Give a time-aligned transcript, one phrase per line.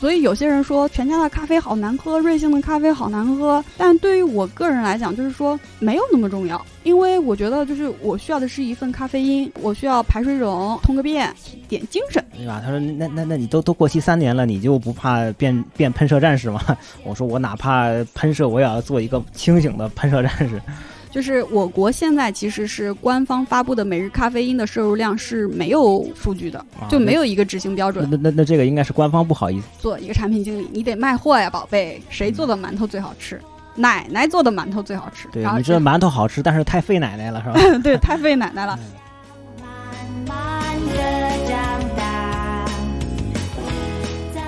[0.00, 3.62] 所以有些人说全家的咖啡好难喝，瑞幸的咖啡好难喝。
[3.76, 11.30] 但对于我个人来讲，就是说没有那么重要，因为我觉得就是我需要的是一份咖啡因，我需要排水肿、通个便、
[11.68, 12.62] 点精神，对吧？
[12.64, 16.60] 他说那那那你都都过期三年了，你就不怕变变喷射战士吗？
[17.04, 20.60] 我说我哪怕喷射，我也要做一个清醒的喷射战士。
[21.10, 28.08] 就是我国现在其实是官方发布的每日咖啡因的摄入量是没有数据的，就没有一个执行标准。
[28.08, 29.66] 那那那这个应该是官方不好意思。
[29.80, 32.00] 做一个产品经理，你得卖货呀，宝贝。
[32.08, 33.40] 谁做的馒头最好吃？
[33.74, 35.26] 奶奶做的馒头最好吃。
[35.32, 37.78] 对，你这馒头好吃，但是太费奶奶了，是吧？
[37.82, 38.78] 对，太费奶奶了。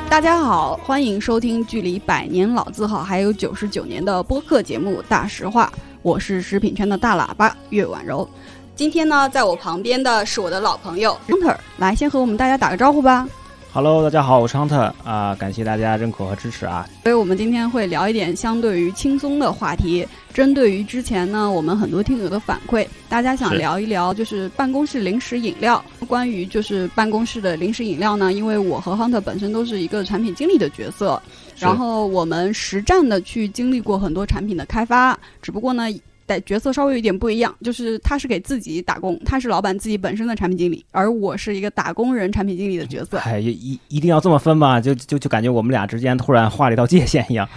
[0.09, 5.73] 大家好，欢迎收听距离百年老字号还有九十九年的播客节目《大实话》。
[6.03, 8.29] 我是食品圈的大喇叭岳婉柔，
[8.75, 13.29] 今天呢，在我旁边的是我的老朋友 Hunter，来先和我们大家打个招呼吧。
[13.73, 16.87] Hello，大家好，我是 Hunter 啊，感谢大家认可和支持啊。
[17.05, 25.83] 所以我们今天会聊一点相对于轻松的话题，针对于之前呢，我们很多听友的反馈，大家想聊一聊就是办公室零食饮料。
[26.09, 31.23] 关于就是办公室的零食饮料呢，因为我和 Hunter 本身都是一个产品经理的角色。
[31.63, 35.85] 然后我们实战的去经历过很多产品的开发，只不过呢，
[36.27, 43.19] 在角色稍微有一点不一样，就是他是给自己打工，他是老板自己本身的产品经理，而我是一个打工人产品经理的角色。
[43.19, 44.81] 哎，一一定要这么分吗？
[44.81, 47.49] 就就就感觉我们俩之间突然画了一道界限一样。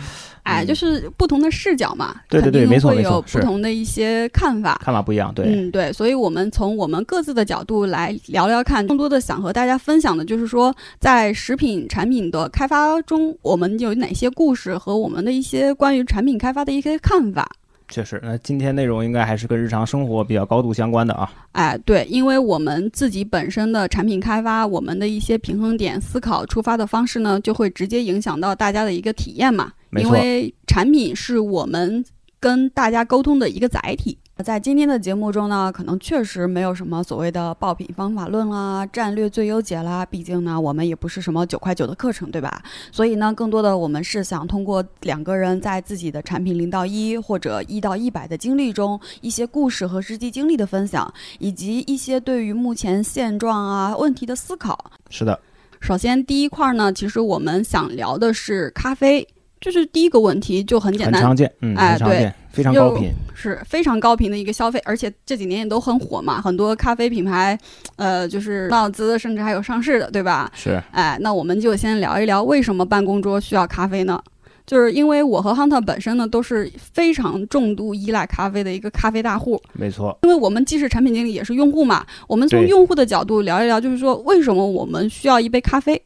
[0.46, 17.50] 哎，就是不同的视角嘛，对对对，没错没错，不同的一些看法，看法不一样，对，嗯对，所以我们从我们各自的角度来聊聊看，更多的想和大家分享的就是说，在食品产品的开发中，我们有哪些故事和我们的一些关于产品开发的一些看法。
[17.88, 21.31] 确实，那今天内容应该还是跟日常生活比较高度相关的啊。
[21.52, 29.72] 哎，对，因为我们自己本身的产品开发，我们的一些平衡点思考出发的方式呢，就会直接影响到大家的一个体验嘛。
[30.01, 32.03] 因为产品是我们
[32.39, 34.17] 跟大家沟通的一个载体。
[34.44, 40.06] 在今天的节目中呢，可能确实没有什么所谓的爆品方法论啦、战略最优解啦。
[40.06, 42.61] 毕竟呢，我们也不是什么九块九的课程，对吧？
[42.91, 54.91] 所以呢，更多的我们是想通过两个人在自己的产品零到一或者一到一百的经历中，一些故事和实际经历的分享，以及一些对于目前现状啊问题的思考。
[55.09, 55.39] 是的，
[55.79, 59.25] 首先第一块呢，其实我们想聊的是咖啡。
[59.62, 67.58] 就是第一个问题就很简单，很常见，嗯，哎，对，非常高频，是非常高频的一个消费，而且这几年也都很火嘛，很多咖啡品牌，
[67.96, 70.52] 呃，就是纳资，甚至还有上市的，对吧？
[70.54, 74.22] 是，哎，那我们就先聊一聊为什么办公桌需要咖啡呢？
[74.66, 86.02] 就是因为我和 Hunter 本身呢都是非常重度依赖咖啡的一个咖啡大户，没错，因为我们既是产品经理也是用户嘛，我们从用户的角度聊一聊，就是说为什么我们需要一杯咖啡。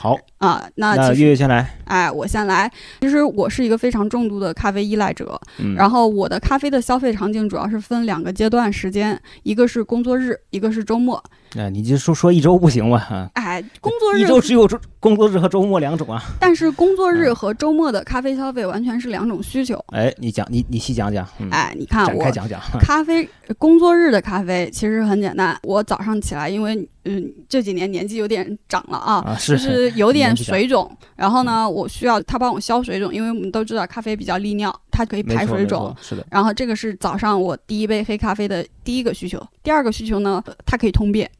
[0.00, 1.68] 好啊，那那月月先来。
[1.86, 2.70] 哎，我先来。
[3.00, 5.40] 其实我是一个非常重度的咖啡依赖者，
[5.74, 11.20] 然后我的咖啡的消费场景主要是分两个阶段时间，一个是工作日，一个是周末。
[11.56, 13.30] 哎，你就说说一周不行吗？
[13.34, 16.22] 哎，工作日一周只有周工作日和周末两种啊。
[16.40, 19.82] 但是工作日和周末的咖啡消费完全是两种需求。
[19.88, 21.26] 哎，你讲，你你细讲讲。
[21.50, 22.60] 哎，你看我展开讲讲。
[22.80, 35.94] 咖啡工作日的咖啡其实很简单，我早上起来，因为嗯这几年年纪有点长了啊，就是有点水肿，然后呢，我需要他帮我消水肿，因为我们都知道咖啡比较利尿，它可以排水肿。
[36.00, 36.26] 是的。
[36.30, 41.30] 然后这个是早上我第一杯黑咖啡的第一个需求，第二个需求呢，它可以通便。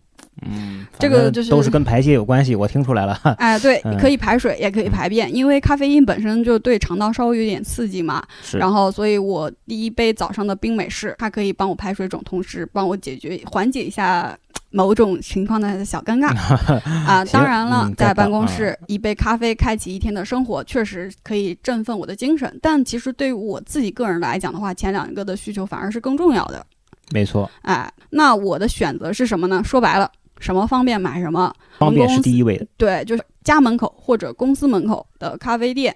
[0.43, 3.19] 嗯，这个就是都是跟排泄有关系，我听出来了。
[3.41, 8.23] 哎，对，可以排水，也可以排便，因为咖啡因本身就对肠道稍微有点刺激嘛。
[8.43, 8.59] 是。
[8.59, 14.39] 然后，所以我第一杯早上的冰美式，它可以帮我排水肿，同时帮我解决缓解一下
[14.69, 16.29] 某种情况的小尴尬
[17.09, 17.25] 啊。
[17.33, 22.59] 当然了，在办公室一杯咖啡开启一天的生活，确实可以振奋我的精神。
[22.61, 26.62] 但其实对于我自己个人来讲的话，前两个的需求反而是更重要的。
[27.10, 27.50] 没错。
[27.62, 29.62] 哎，那我的选择是什么呢？
[29.64, 30.10] 说白了。
[30.40, 32.64] 什么方便买什么，方便是第一位的。
[32.76, 35.93] 对，就是家门口或者公司门口的咖啡店，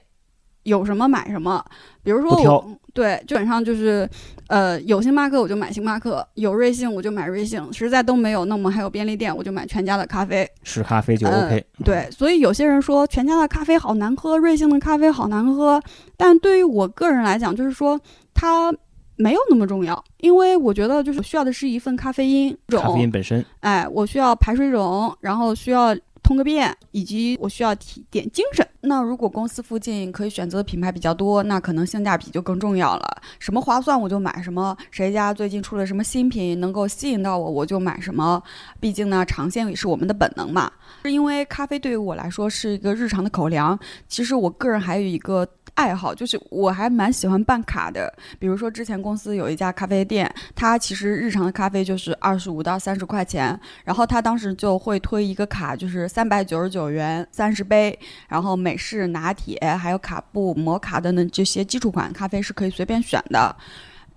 [0.64, 1.64] 有什么买什么。
[2.02, 4.08] 比如说我，对，基本上就是，
[4.48, 10.44] 呃，有星巴克我就买星巴克，有瑞幸我就买瑞幸，实在都没有，那么还有便利店我就买全家的咖啡。
[10.64, 11.64] 是咖啡就 OK。
[11.84, 15.80] 对，所以有些人说全家的咖啡好难喝，瑞幸的咖啡好难喝，
[16.16, 18.00] 但对于我个人来讲，就是说
[18.34, 18.74] 它。
[19.16, 22.82] 没有那么重要，因为我觉得就是需要的是一份咖啡因种。
[22.82, 28.66] 咖啡因本身，哎，我需要排水肿，然后需要通个便，以及我需要提点精神。
[28.80, 33.22] 那如果公司附近可以选择的品牌比较多，那可能性价比就更重要了。
[33.38, 38.42] 什么划算我就买什么，谁家最近出了什么新品能够吸引到我，我就买什么。
[38.80, 40.72] 毕竟呢，尝鲜也是我们的本能嘛。
[41.04, 43.78] 是因为咖啡对于我来说是一个日常的口粮。
[44.08, 45.46] 其实我个人还有一个。
[45.74, 57.98] 爱好就是我还蛮喜欢办卡的，比如说之前公司有一家咖啡店，它其实日常的咖啡就是二十五到三十块钱，然后他当时就会推一个卡，就是三百九十九元三十杯，
[58.28, 63.56] 然后美式拿铁还有卡布摩卡等等这些基础款咖啡是可以随便选的。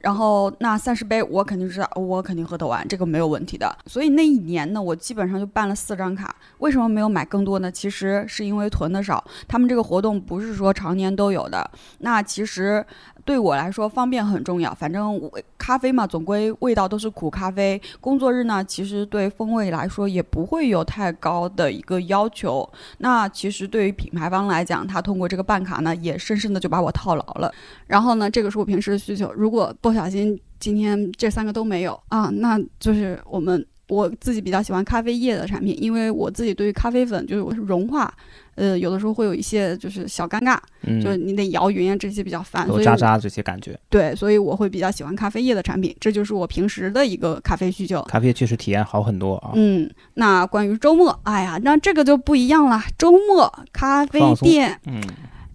[0.05, 3.75] 然后那三十杯我肯定知道，我肯定喝得完，这个没有问题的。
[3.87, 6.35] 所以那一年呢，我基本上就办了四张卡。
[6.59, 7.71] 为什么没有买更多呢？
[7.71, 9.23] 其实是因为囤的少。
[9.47, 11.67] 他们这个活动不是说常年都有的。
[11.97, 12.85] 那其实。
[13.23, 15.19] 对我来说方便很重要，反正
[15.57, 17.81] 咖啡嘛，总归味道都是苦咖啡。
[17.99, 22.69] 工作日呢，其实对风味来说也不会有太高的一个要求。
[22.99, 27.51] 那其实对于品牌方来讲，他通过这个办卡呢，也深深的就把我套牢了。
[27.87, 29.33] 然后呢，这个是我平时的需求。
[29.33, 33.65] 如果不小心今天这三个都没有啊，那就是我们。
[33.87, 38.11] 我自己比较喜欢咖啡液的产品，因为我自己对于咖啡粉就是融化，
[38.55, 40.57] 呃，有的时候会有一些就是小尴尬，
[40.99, 43.79] 就是你得摇匀啊这些比较烦，有渣渣这些感觉。
[43.87, 48.01] 对，所以我会比较喜欢咖啡液的产品，这就是我平时的一个咖啡需求。
[48.05, 49.51] 咖啡确实体验好很多啊。
[49.53, 54.99] 嗯，那关于周末，哎呀，那这个就不一样了，周末咖啡店，嗯。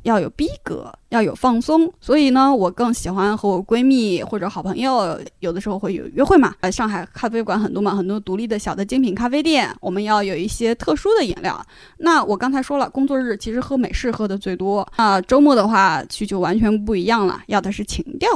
[0.03, 6.55] 要有逼格，要有放松，所以呢，我更喜欢和我闺蜜或者好朋友，有的时候会有约会嘛。
[6.61, 11.61] 呃，上海咖啡馆很多嘛，很多独立的小的精品咖啡店，我们要有一些特殊的饮料。
[11.99, 18.31] 那我刚才说了，工作日其实喝美式喝的最多啊，周末的话去就完全不一样了，要的是情调。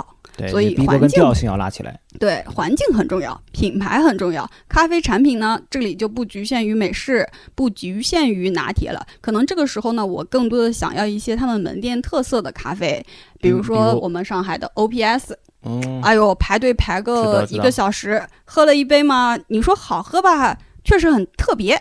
[0.49, 4.49] 所以环境调性要拉起来，对环境很重要，品牌很重要。
[4.69, 9.07] 咖啡产品呢，这里就不局限于美式，不局限于拿铁了。
[9.21, 13.05] 可能这个时候呢，我更多的想要一些他们门店特色的咖啡，
[13.41, 21.77] 比如说我们上海的 OPS，嗯，哎呦，排队排个一个小时，喝了一杯嘛，你说好喝吧，确实很特别；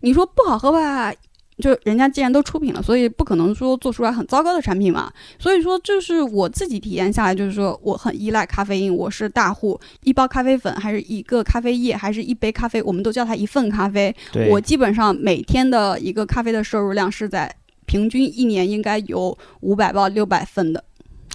[0.00, 1.12] 你说不好喝吧。
[1.58, 5.12] 就人家既然都出品了，所以不可能说做出来很糟糕的产品嘛。
[5.38, 8.94] 所以说，就是我自己体验下来，就是说我很依赖咖啡因。
[8.94, 14.14] 我是大户，一包咖啡粉还是一个咖啡液，还是一杯咖啡，我们都叫它一份咖啡。
[14.50, 17.54] 我基本上每天的一个咖啡的摄入量是在
[17.86, 20.82] 平均一年应该有五百到六百份的。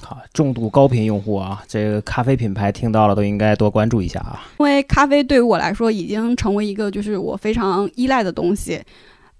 [0.02, 4.42] 好，重度高频用户啊，这个咖啡品牌听到了都应该多关注一下啊。
[4.60, 8.82] 因为咖啡对于我来说已经成为一个就是我非常依赖的东西。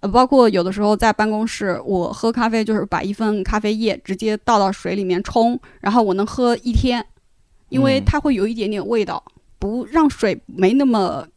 [0.02, 7.06] 呃，包括有的时候在办公室，我喝咖啡就是把一份咖啡液直接倒到水里面冲，然后我能喝一天，
[7.70, 9.24] 因为它会有一点点味道，
[9.58, 11.28] 不让水没那么。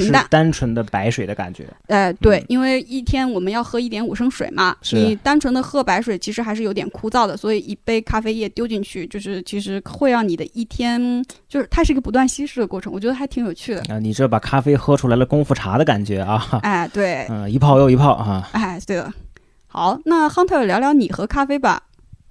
[0.00, 1.66] 平淡，单纯的白水的感觉。
[1.86, 13.82] 哎，对，因为一天我们要喝一点五升水嘛，你单纯的喝白水其实还是有点枯燥的，所以一杯咖啡液丢进去，就是其实会让你的一天，就是它是一个不断稀释的过程，我觉得还挺有趣的。
[13.88, 16.58] 啊，你这把咖啡喝出来了功夫茶的感觉啊！
[16.62, 18.48] 哎，对，嗯，一泡又一泡啊！
[18.52, 19.12] 哎，对了。
[19.66, 21.82] 好，那 Hunter 聊聊你和咖啡吧。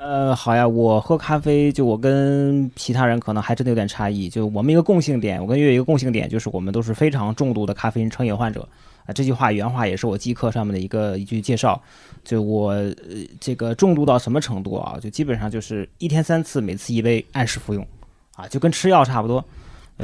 [0.03, 4.27] 呃，好呀，我喝咖啡，就我跟其他人可能还真的有点差异。
[4.27, 8.67] 就我们一个共性点，我跟月月一个共性点，就是我们都是非常重度的咖啡因成瘾患者
[9.05, 9.13] 啊。
[9.13, 11.81] 这句话原话也是我机课上面的一个一句介绍。
[12.25, 12.75] 就我
[13.39, 14.99] 这个重度到什么程度啊？
[15.01, 17.87] 就基本上就是一天三次，每次一杯，按时服用
[18.35, 19.41] 啊，就跟吃药差不多。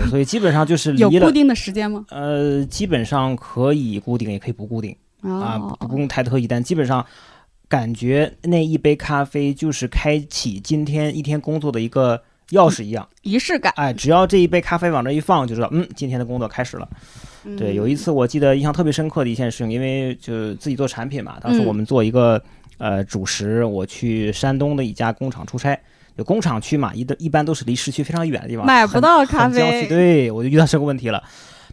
[0.09, 2.05] 所以基本上就是有固定的时间吗？
[2.09, 7.05] 呃，基本上可以固定，也可以不固定啊，不用太特意，但基本上。
[7.69, 13.71] 感觉那一杯咖啡就是开启今天一天工作的一个钥匙一样，仪式感。
[13.75, 16.89] 哎，只要这一杯咖啡往这一放，就知道，嗯，今天的工作开始了。
[17.57, 22.41] 对，有一次我记得印象特别深刻的一件事情，因为就自己做产品嘛，当时我们做一个
[22.79, 25.79] 呃主食，我去山东的一家工厂出差，
[26.17, 29.85] 就工厂区嘛，一的一般都是离市区非常远的地方，买不到咖啡。
[29.87, 31.23] 对，我就遇到这个问题了。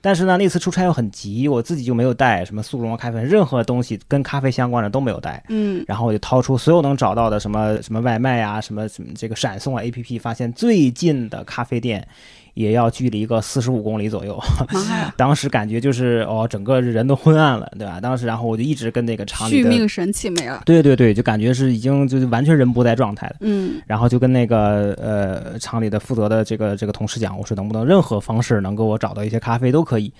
[0.00, 5.42] 但是呢，那次出差又很急，我自己就没有带什么速溶咖啡，任何东西跟咖啡相关的都没有带。
[5.48, 12.06] 嗯，然后我就掏出所有能找到的什么什么外卖啊，什么什么这个闪送啊 APP，发现最近的咖啡店。
[12.56, 14.42] 也要距离一个四十五公里左右，
[15.14, 18.00] 当时感觉就是哦，整个人都昏暗了，对吧？
[18.00, 23.36] 当时然后我就一直跟那个厂里的续命神器没了，对对对，就感觉是已经就是完全人不在状态了。
[23.40, 30.10] 嗯，然后就跟那个呃厂里的负责的这个这个同事讲，我说能不能任何方式能给我找到一些咖啡都可以。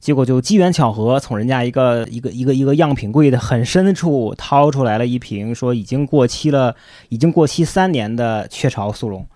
[0.00, 6.74] 结果就机缘巧合，从人家一个一个一个一个样品柜的很深处掏出来了一瓶，说已经过期了，
[7.10, 9.26] 已经过期三年的雀巢速溶。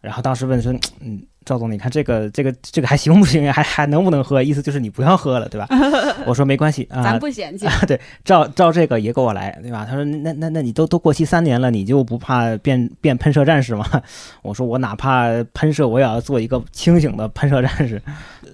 [0.00, 1.20] 然后当时问说，嗯。
[1.50, 3.52] 赵总，你看这个这个这个还行不行呀？
[3.52, 4.40] 还还能不能喝？
[4.40, 5.66] 意思就是你不要喝了，对吧？
[6.24, 7.66] 我说没关系啊，咱不嫌弃。
[7.66, 9.84] 啊 对，照照这个也给我来，对吧？
[9.84, 13.84] 他说那那那你都都过期三年了，你就不怕变变喷射战士吗？
[14.42, 18.00] 我说我哪怕喷射，我也要做一个清醒的喷射战士，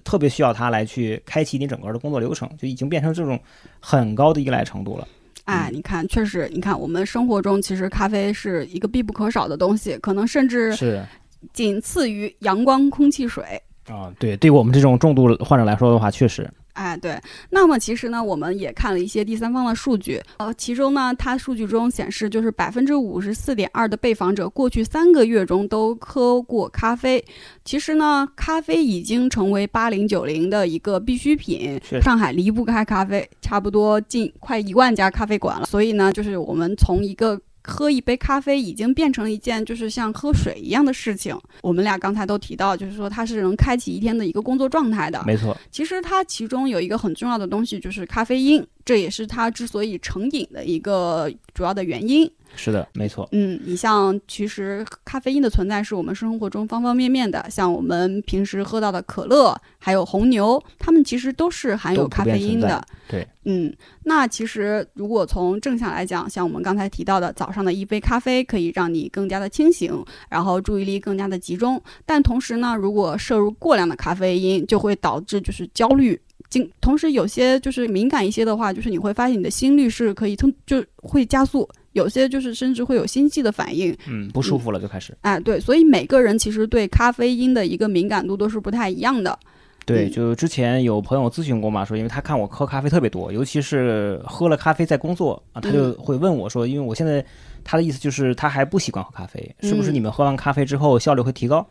[0.03, 3.39] 特别需要他来去开启你整个的工作流程，就已经变成这种
[3.79, 5.07] 很高的依赖程度了。
[5.45, 11.05] 哎，你看，确实，你看我们生活中其实咖啡是一个必不可少的东西，可能甚至是。
[11.53, 13.45] 仅次于阳光、空气、水
[13.89, 17.17] 啊，对，对我们这种重度患者来说的话，确实，哎，对。
[17.51, 27.25] 那么其实呢，我们也看了一些第三方的数据，呃，其中呢，它数据中显示，就是百分之五十四点二的被访者过去三个月中都喝过咖啡。
[27.65, 35.67] 其实呢，咖啡已经成为八零九零的一个必需品，上海离不开咖啡，差不多近快一万家咖啡馆了。
[35.67, 37.41] 所以呢，就是我们从一个。
[37.67, 41.37] 喝一杯咖啡已经变成了一件就是像喝水一样的事情。
[41.63, 45.23] 我们俩刚才都提到，就是说它是能开启一天的一个工作状态的。
[45.27, 52.31] 没错，其实它其中有一个很重要的东西，就是咖啡因，这也是它之所以成瘾的一个主要的原因。
[52.57, 53.29] 是的，没错。
[53.33, 62.85] 嗯，你像其实咖啡因的存在是我们生活中方方面面的，像我们平时喝到的可乐，还有红牛，它们其实都是含有咖啡因的。
[63.09, 63.73] 对，嗯，
[64.03, 71.81] 那其实如果从正向来讲，像我们刚才提到的，早上的一杯咖啡可以让你更加的清醒，然后注意力更加的集中。
[72.05, 76.21] 但同时呢，如果摄入过量的咖啡因，就会导致就是焦虑。
[76.49, 81.69] 经同时有些就是敏感一些的话，就是你会发现你的心率是可以通就会加速。
[81.97, 85.17] 有些就是甚至会有心悸的反应，嗯，不舒服了就开始。
[85.23, 89.39] 哎，对，所以每个人其实对咖啡因的一个敏感度都是不太一样的。
[89.87, 97.25] 对，就之前有朋友咨询过嘛，说因为他看我喝咖啡特别多，尤其是喝了咖啡在工作啊，他就会问我说，因为我现在
[97.65, 101.67] 他的意思就是他还不习惯喝咖啡，是不是你们喝完咖啡之后效率会提高？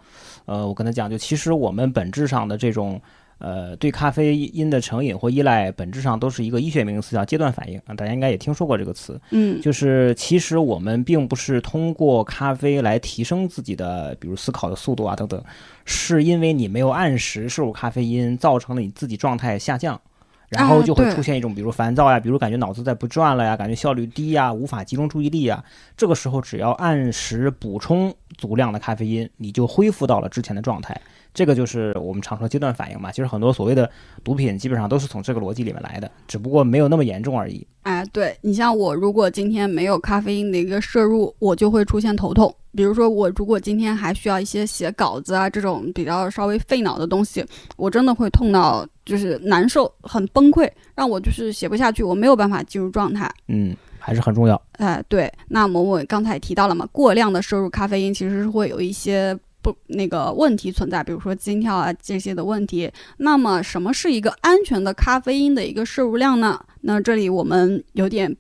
[0.45, 2.99] 呃，我跟他讲，就其实我们本质上的这种。
[3.37, 7.93] 呃，对咖啡因的成瘾或依赖，本质上都是一个医学名词，叫阶段反应啊。
[7.93, 9.19] 大家应该也听说过这个词。
[9.31, 15.43] 嗯，就是其实我们并不是通过咖啡来提升自己的，比如思考的速度啊等等，
[15.83, 19.99] 是因为你没有按时摄入咖啡因，造成了你自己状态下降，
[20.47, 25.61] 然后就会出现一种比如烦躁呀，比如感觉脑子在不转了呀，感觉效率低呀，无法集中注意力呀。
[25.97, 30.99] 这个时候只要按时补充足量的咖啡因，你就恢复到了之前的状态。
[31.35, 33.87] 这个就是我们常说阶段反应嘛，其实很多所谓的
[34.23, 37.67] 毒品基本上都是从这个逻辑里面来的，只不过没有那么严重而已。
[37.83, 42.55] 哎，对你像我，如果今天没有咖啡因的一个摄入，我就会出现头痛。
[42.71, 53.29] 比如说我如果今天还需要一些写稿子啊这种比较稍微费脑的东西，我真的会痛到就是难受，很崩溃，让我就是写不下去，我没有办法进入状态。
[53.49, 54.59] 嗯，还是很重要。
[54.77, 59.37] 哎，对，那某某刚才也提到了嘛，过量的摄入咖啡因其实是会有一些。
[59.65, 62.91] 不，那个问题存在，比如说心跳啊这些的问题。
[63.17, 66.63] 那么，什么是一个安全的咖啡因的一个摄入量呢？
[66.81, 68.37] 那这里我们有点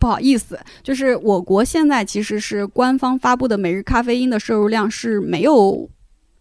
[0.00, 5.88] 不好意思，就是我国现在其实是官方发布的每日咖啡因的摄入量是没有。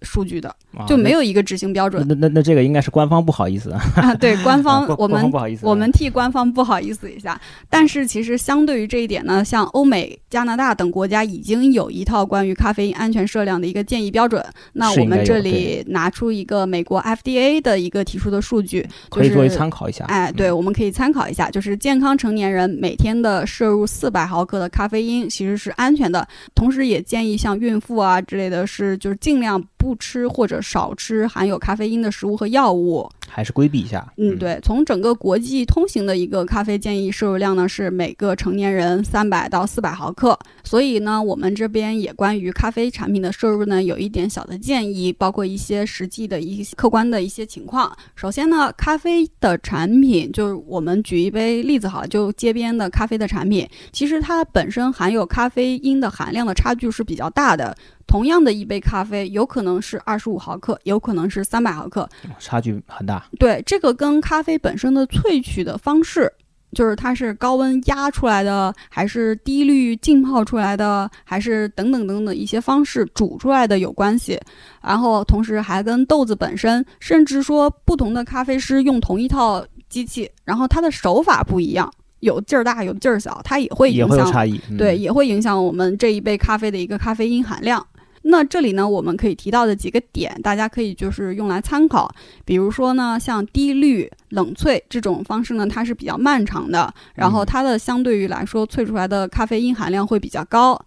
[0.05, 0.55] 数据的
[0.87, 2.05] 就没有一个执行标准。
[2.07, 4.13] 那那那这个应该是官方不好意思啊。
[4.15, 5.31] 对，官方我们
[5.61, 7.39] 我们替官方不好意思一下。
[7.69, 14.45] 但是其实相对于这一点呢，像欧美、加拿大等国家已经有一套关于咖啡因安全摄量的一个建议标准。
[14.73, 20.05] 那我们这里拿出一个美国 FDA 的一个提出的数据，可以作为参考一下。
[20.05, 26.27] 哎，对，我们可以参考一下，就是健康成年人每天的摄入四百毫克的咖啡因其实是安全的。
[26.53, 29.61] 同时也建议像孕妇啊之类的是，就是尽量。
[29.77, 34.11] 不吃或者少吃含有咖啡因的食物和药物，还是规避一下。
[34.17, 34.59] 嗯，对。
[34.63, 40.37] 从整个国际通行的一个咖啡建议摄入量呢，是每个成年人三百到四百毫克。
[40.63, 47.95] 所以呢，我们这边也关于咖啡产品的摄入呢，有一点小的建议，包括一些实际的一些客观的一些情况。
[48.15, 57.75] 首先呢，咖啡的产品，就是我们举一杯例子好，就街边的咖啡的产品，其实它本身含有咖啡因的含量的差距是比较大的。
[58.07, 62.07] 同样的一杯咖啡，有可能是二十五毫克，有可能是三百毫克，
[62.39, 63.25] 差距很大。
[63.39, 66.31] 对，这个跟咖啡本身的萃取的方式，
[66.71, 74.39] 就是它是高温压出来的，还是低滤浸泡出来的，还是等等等等一些方式煮出来的有关系。
[74.81, 84.59] 然后同时还跟豆子本身，甚至说不同的咖啡师用同一套机器，然后它的手法不一样，有劲儿大，有劲儿小，它也会影响，差异。
[84.77, 87.85] 对，也会影响我们这一杯咖啡的一个咖啡因含量。
[88.27, 92.11] 那这里呢，我们可以提到的几个点，大家可以就是用来参考。
[92.43, 100.79] 比如说呢，像低滤冷萃这种方式呢，它是比较漫长的，然后它的相对于来说萃出来的咖啡因含量会比较高。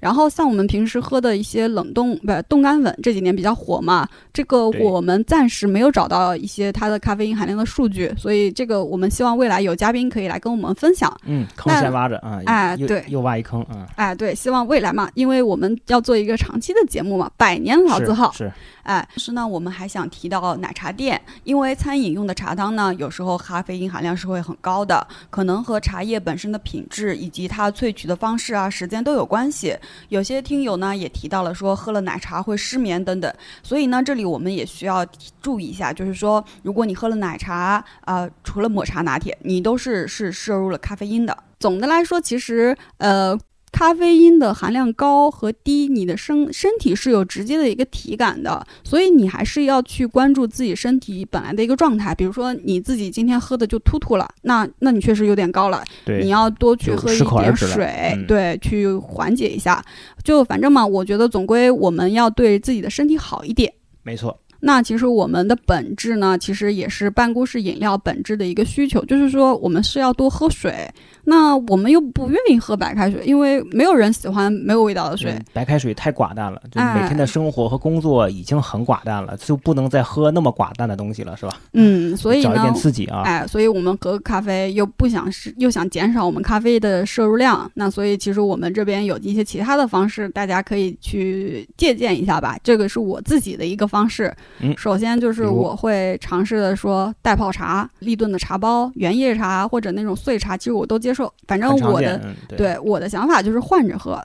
[0.00, 11.14] 然后像我们平时喝的一些冷冻不冻干粉，这几年比较火嘛，这个我们暂时没有找到一些它的咖啡因含量的数据，所以这个我们希望未来有嘉宾可以来跟我们分享。
[11.26, 18.50] 嗯，坑先挖着啊，哎，对，又挖一坑啊，哎，对，希望未来嘛，因为我们要做一个长期的节目嘛，百年老字号是。
[18.90, 29.76] 哎，是呢，我们还想提到奶茶店，因为餐饮用的茶汤呢，有时候咖啡因含量是会很高的，可能和茶叶本身的品质以及它萃取的方式啊、时间都有关系。
[30.08, 33.32] 有些听友呢也提到了说喝了奶茶会失眠等等，
[33.62, 35.06] 所以呢，这里我们也需要
[35.40, 41.36] 注意一下，就是说，如果你喝了奶茶，呃，除了抹茶拿铁，你都是是摄入了咖啡因的。
[41.60, 43.38] 总的来说，其实呃。
[43.72, 52.14] 咖啡因的含量高和低，你的身身体是有直接的一个体感的，所以你还是要去关注自己身体本来的一个状态。
[52.14, 59.82] 比如说你自己今天喝的就突突了，那 那你确实有点高了，你要多去喝一点水，对，去缓解一下。
[60.22, 63.72] 就反正嘛，我觉得总归我们要对自己的身体好一点。
[64.02, 64.38] 没错。
[64.60, 70.88] 那其实我们的本质呢，其实也是办公室饮料本质的一个需求，就是说我们是要多喝水。
[71.24, 75.38] 那我们又不愿意喝白开水，因为没有人喜欢没有味道的水。
[75.52, 81.60] 白开水太寡淡了，就每天的生活和工作已经很寡淡了，就不能再喝那么寡淡的东西了，是吧？
[81.74, 83.22] 嗯，所以找一点刺激啊！
[83.24, 92.58] 哎，所以我们喝咖啡又不想是又想减少我们咖啡的摄入量，那所以其实我们这边有一些其他的方式，大家可以去借鉴一下吧。
[92.64, 94.34] 这个是我自己的一个方式。
[94.58, 101.32] 嗯，首先就是我会尝试的说袋泡茶、立顿的茶包、原叶茶或者那种碎茶，其实我都接受。
[101.46, 104.22] 反正我的对我的想法就是换着喝。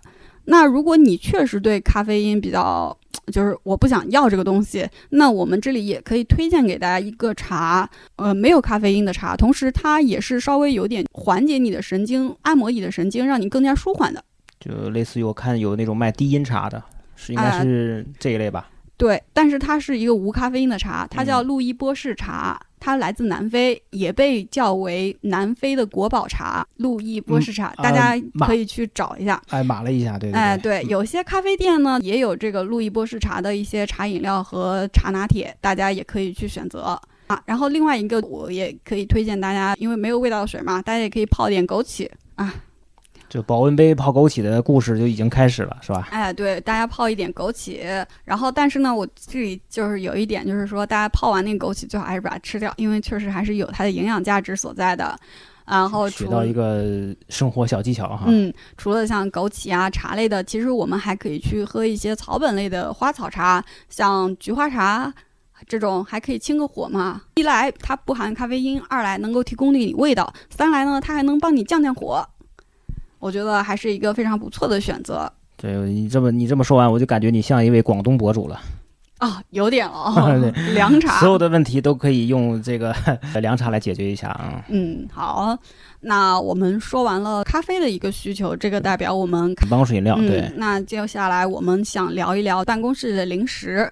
[0.47, 2.95] 那如果你确实对咖啡因比较，
[3.31, 14.23] 就是我不想要这个东西，那我们这里也可以推荐给大家一个茶，呃，没有咖啡因的茶，同时它也是稍微有点缓解你的神经、按摩你的神经，让你更加舒缓的。
[14.59, 16.83] 就类似于我看有那种卖低音茶的，
[17.15, 18.69] 是应该是这一类吧？
[18.97, 22.59] 对，但是它是一个无咖啡因的茶，它叫路易波士茶。
[22.77, 29.41] 它来自南非，也被叫为南非的国宝茶——路易波士茶，大家可以去找一下。
[29.49, 30.31] 哎，码了一下，对。
[30.31, 37.41] 哎，对，有些咖啡店呢也有这个路易波士茶的一些茶饮料和茶拿铁，大家也可以去选择啊。
[37.47, 42.53] 然后另外一个，我也可以推荐大家，因为没有味道的水嘛，大家也可以泡点枸杞啊。
[43.35, 46.07] 就保温杯泡枸杞的故事就已经开始了，是吧？
[46.09, 55.13] 哎，对，大家泡一点枸杞，然后但是呢，我这里就是有一点，就是说大家泡完那个枸杞，最好还是把它吃掉，因为确实还是有它的营养价值所在的。
[55.65, 58.23] 然后学到一个生活小技巧哈。
[58.27, 65.13] 嗯，除了像枸杞啊茶类的，其实我们还可以去喝一些草本类的花草茶，像菊花茶
[65.67, 67.23] 这种，还可以清个火嘛。
[67.33, 72.25] 一来它不含咖啡因，二来能够提供你味道，三来呢它还能帮你降降火。
[73.19, 75.31] 我觉得还是一个非常不错的选择。
[75.57, 78.59] 对你这么你这么说完，我就感觉你像一位广东博主了。
[79.19, 80.13] 啊，有点哦。
[80.75, 82.93] 凉茶，所有的问题都可以用这个
[83.41, 84.61] 凉茶来解决一下啊。
[84.67, 85.57] 嗯，好，
[86.01, 90.17] 那我们说完了咖啡的一个需求，这个代表我们办公室饮料。
[90.17, 93.89] 对，那接下来我们想聊一聊办公室的零食。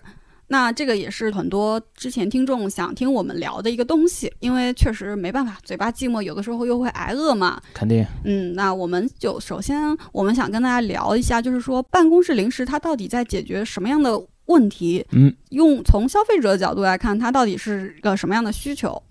[0.54, 7.60] 那这个也是很多之前听众想听我们聊的一个东西，因为确实没办法，嘴巴寂寞，有的时候又会挨饿嘛。
[7.74, 8.06] 肯定。
[8.24, 14.12] 嗯，那我们就首先我们想跟大家聊一下，就是说办公室零食它到底在解决什么样的
[14.46, 15.04] 问题？
[15.10, 19.02] 嗯，用从消费者的角度来看，它到底是个什么样的需求？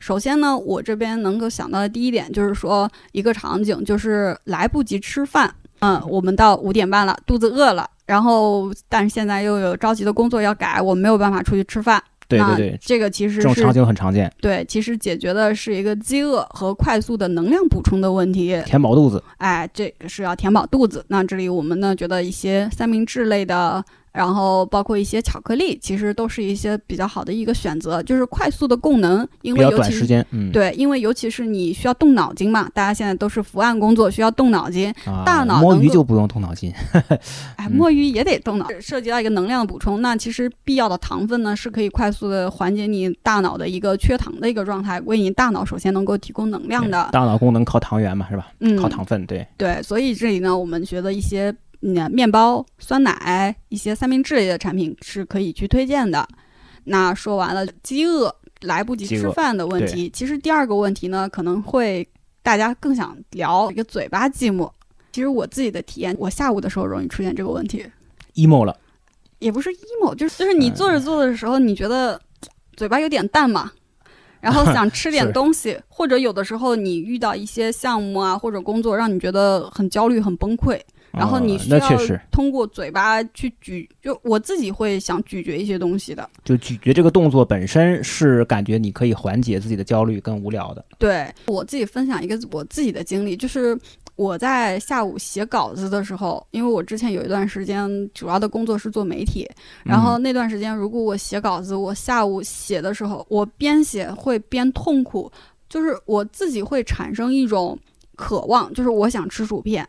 [0.00, 5.54] 首先呢，我这边能够想到的第一点就是说，一个场景就是来不及吃饭。
[5.78, 12.02] 嗯，我们到五点半了，肚子饿了，然后但是现在又有着急的工作要改，我没有办法出去吃饭。
[12.26, 14.32] 对对对，这个其实这种场景很常见。
[14.40, 19.22] 对，其实解决的是一个饥饿和快速的能量补充的问题，填饱肚子。
[19.38, 21.04] 哎，这个是要填饱肚子。
[21.06, 23.84] 那这里我们呢，觉得一些三明治类的。
[24.12, 34.92] 然后包括一些巧克力，其实都是一些比较好的一个选择，就是快速的供能，因为短时间，嗯，对，因为尤其是你需要动脑筋嘛，大家现在都是伏案工作，需要动脑筋，
[35.24, 36.72] 大脑摸鱼就不用动脑筋，
[37.56, 47.08] 哎，摸鱼也得动脑，涉及到一个能量的补充，那其实必要的糖分呢，是可以快速的缓解你大脑的一个缺糖的一个状态，为你大脑首先能够提供能量的。
[47.12, 48.48] 大脑功能靠糖原嘛，是吧？
[48.58, 51.54] 嗯，靠糖分，对对，所以这里呢，我们觉得一些。
[51.82, 56.26] 嗯，面包、酸奶、一些三明治类的产品是可以去推荐的。
[56.84, 62.06] 那说完了饥饿来不及吃饭的问题，其实第二个问题呢，可能会
[62.42, 64.70] 大家更想聊一个嘴巴寂寞。
[65.12, 67.84] 其实我自己的体验，我下午的时候容易出现这个问题
[68.34, 68.76] ，emo 了，
[69.38, 72.20] 也不是 emo，就是就是你做着做的时候，你觉得
[72.76, 73.72] 嘴巴有点淡嘛，
[74.40, 80.80] 然后想吃点 东西，或者有的时候你遇到一些项目啊或者工作，让你觉得很焦虑、很崩溃。
[81.12, 81.80] 然后你需要
[82.30, 86.28] 通过嘴巴去咀，就我自己会想咀嚼一些东西的。
[86.44, 90.84] 就咀嚼这个动作本身是感觉你可以缓解自己的焦虑跟无聊的。
[90.98, 93.76] 对我自己分享一个我自己的经历，就是
[94.14, 99.48] 我在下午写稿子的时候，因为我之前有一段时间主要的工作是做媒体，
[99.84, 105.30] 然后那段时间如果我写稿子，我下午写的时候，我边写会边痛苦，
[105.68, 107.78] 就是我自己会产生一种
[108.14, 109.86] 渴望，就是我想吃薯片。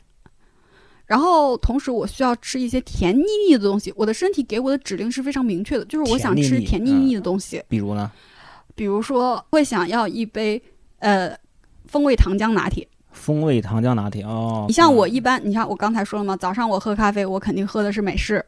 [1.12, 3.94] 然后同时，我需要吃一些甜腻腻的东西。
[3.98, 7.62] 我的身体给我的指令是非常明确的，就是我想吃甜腻腻的东西。
[7.68, 8.10] 比如呢？
[8.76, 10.64] 比如说会想要一杯
[11.00, 11.38] 呃
[11.86, 12.88] 风味糖浆拿铁。
[13.12, 14.64] 风味糖浆拿铁哦。
[14.70, 18.46] 你像我一般，你像我刚才说了嘛，早上我喝咖啡，我肯定喝的是美式。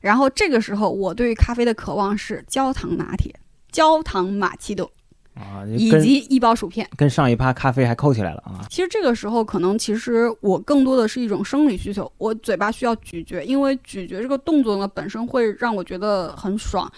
[0.00, 3.32] 然后这个时候，我对于咖啡的渴望是焦糖拿铁、
[3.70, 4.90] 焦糖玛奇朵。
[5.34, 8.66] 啊，以及一包薯片，跟上一趴咖啡还扣起来了啊！
[8.68, 16.90] 其实这个时候可能，其实我更多的是一种生理需求，我嘴巴需要咀嚼，因为咀嚼这个动作呢本身会让我觉得很爽。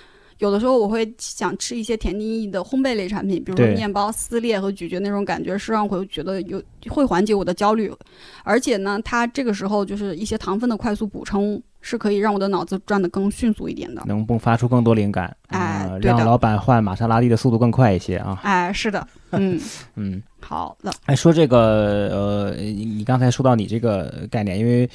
[0.43, 7.93] 有的时候我会想吃一些甜腻腻的烘焙类产品，比如说面包撕裂和咀嚼那种感觉，是让我觉得有会缓解我的焦虑。
[8.43, 11.63] 而且呢，它这个时候就是一些糖分的快速补充。
[11.85, 18.39] 是可以让我的脑子转得更迅速一点的，能迸发出更多灵感，哎，让老板换玛莎拉蒂的速度更快一些啊！
[18.45, 19.61] 哎，是的，嗯
[19.97, 20.23] 嗯。
[20.43, 24.89] 好了，哎，说这个，呃，你你刚才说到你这个概念，因为，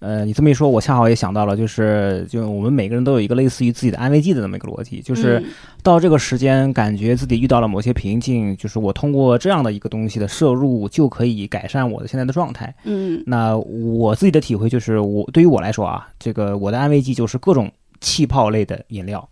[0.00, 5.40] 呃，你这么一说，我恰好也想到了，就是，就我们每个人都有一个类似于自己的安慰剂的那么一个逻辑，就是
[5.82, 12.74] 到这个时间，感觉自己遇到了某些瓶颈，就是我通过这样的一个东西的摄入，就可以改善我的现在的状态。
[12.84, 19.28] 嗯，那我自己的体会就是，我对于我来说啊，这个我的安慰剂就是各种气泡类的饮料。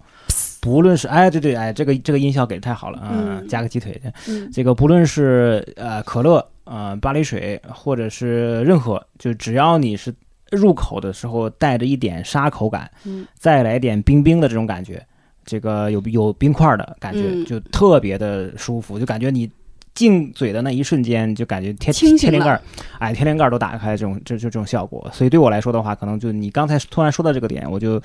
[0.62, 10.14] 不论是哎对对哎这个这个音效给的太好了啊，加个鸡腿嗯，这个不论是呃可乐啊巴黎水或者是任何，就只要你是
[10.52, 12.88] 入口的时候带着一点沙口感，
[13.34, 15.04] 再来点冰冰的这种感觉，
[15.44, 19.50] 这个有有冰块的感觉，就特别的舒服，就感觉你。
[19.94, 22.60] 进嘴的那一瞬间，就感觉天天灵盖，
[22.98, 25.08] 哎，天灵盖都打开，这种这就这种效果。
[25.12, 28.00] 所以对我来说的话，可能就你刚才突然说到这个点，我就，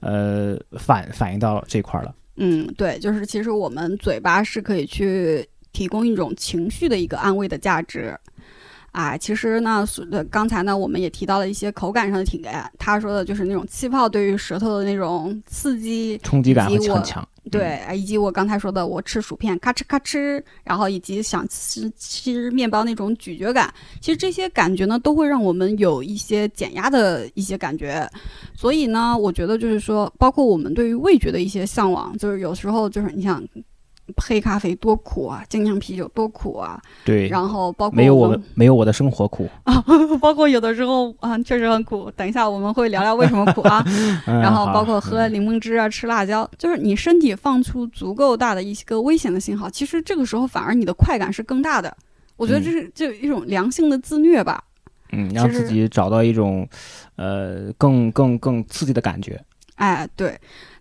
[0.00, 2.14] 呃，反反应到这块了。
[2.36, 8.16] 嗯，对，就是其实我们嘴巴是可以去提供一种情绪的一个安慰的价值。
[8.90, 9.86] 啊，其实呢，
[10.30, 12.64] 刚才呢，我们也提到了一些口感上的体验。
[12.78, 17.26] 他说的就是那种气泡对于舌头的那种刺激、冲击感很强。
[17.50, 28.06] 对，以及我刚才说的，我吃薯片咔哧咔哧，然后以及想吃吃面包那种咀嚼感，其实这些感觉呢，都会让我们有一些减压的一些感觉。
[28.54, 33.42] 所以呢，我觉得就是说，包括我们对于味觉的一些向往，就是有时候就是你想。
[34.16, 39.84] 黑咖啡多苦啊，精酿啤酒多苦啊，对，然后包括没有我没有我的生活苦 啊，
[40.20, 42.10] 包括有的时候啊确实很苦。
[42.16, 43.84] 等一下我们会聊聊为什么苦啊，
[44.26, 51.94] 然后包括喝柠檬汁啊，吃辣椒，就是你身体放出足够大的一个危险的信号，其实这个时候反而你的快感是更大的。
[52.36, 54.62] 我觉得这是就一种良性的自虐吧，
[55.12, 56.68] 嗯，让自己找到一种
[57.16, 59.40] 呃更更更刺激的感觉。
[59.74, 60.38] 哎，对。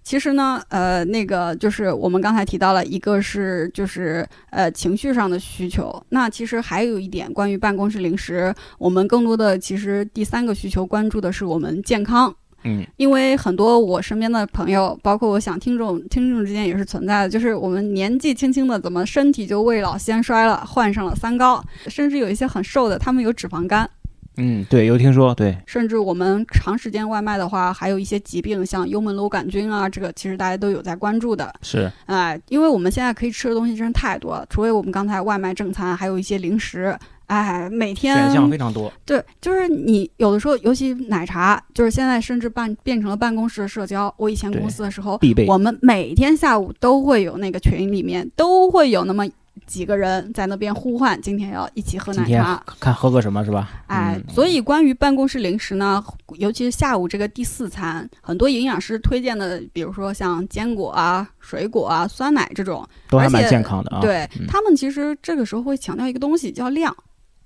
[0.08, 23.90] 其实呢，呃，那个就是我们刚才提到了一个是就是呃情绪上的需求，那其实还有一点关于办公室零食，我们更多的其实第三个需求关注的是我们健康，嗯，因为很多我身边的朋友，包括我想听众听众之间也是存在的，就是我们年纪轻轻的怎么身体就未老先衰了，患上了三高，甚至有一些很瘦的，他们有脂肪肝。
[24.38, 31.52] 嗯，对，有听说，对，甚至我们长时间外卖的话，还有一些疾病，像幽门螺杆菌啊，这个其实大家都有在关注的。
[31.62, 36.96] 是，哎，因为我们现在可以吃的东西真是太多了，除非我们刚才外卖正餐，还有一些零食，
[37.26, 38.94] 哎，每天选项非常多。
[39.06, 44.14] 对，就是你有的时候，尤其奶茶，就是现在甚至办变成了办公室的社交。
[44.18, 49.28] 我以前公司的时候，必备，我们每天下午都会有那个群里面都会有那么。
[49.66, 53.70] 几个人在那边呼唤，今天要一起喝奶茶，看喝个什么是吧？
[53.88, 56.04] 哎，所以关于办公室零食呢，
[56.38, 64.02] 尤其是下午这个第四餐，很多营养师推荐的，比如说像坚果啊、水果啊、酸奶这种，都还蛮健康的啊。
[64.02, 66.96] 对他们其实这个时候会强调一个东西，叫量。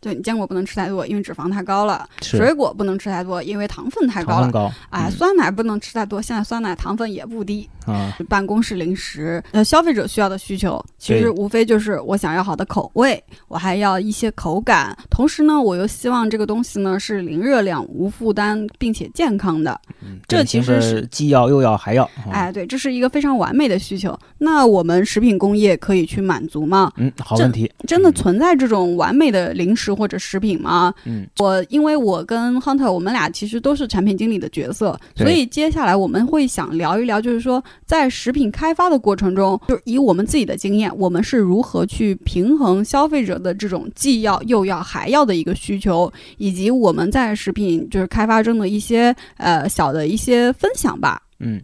[0.01, 4.73] 对你坚果不能吃太多，因为脂肪太高了；水果不能吃太多，因为糖分太高了。
[4.89, 7.69] 哎，酸奶不能吃太多，现在酸奶糖分也不低。
[7.85, 19.79] 啊，办公室零食，呃，消费者需要的需求其实无非就是我想要好的口味，我还要一些口感，同时呢，我又希望这个东西呢是零热量、无负担，并且健康的。
[20.27, 22.07] 这其实是既要又要还要。
[22.31, 24.17] 哎，对，这是一个非常完美的需求。
[24.37, 26.91] 那我们食品工业可以去满足吗？
[26.97, 27.71] 嗯，好问题。
[27.87, 29.90] 真的存在这种完美的零食？
[29.91, 30.93] 食或者食品吗？
[31.05, 51.21] 嗯，我因为我跟 Hunter 我们俩其实都是产品经理的角色，所以接下来我们会想聊一聊，就是说在食品开发的过程中，就是以我们自己的经验，我们是如何去平衡消费者的这种既要又要还要的一个需求，以及我们在食品就是开发中的一些呃小的一些分享吧。
[51.39, 51.61] 嗯，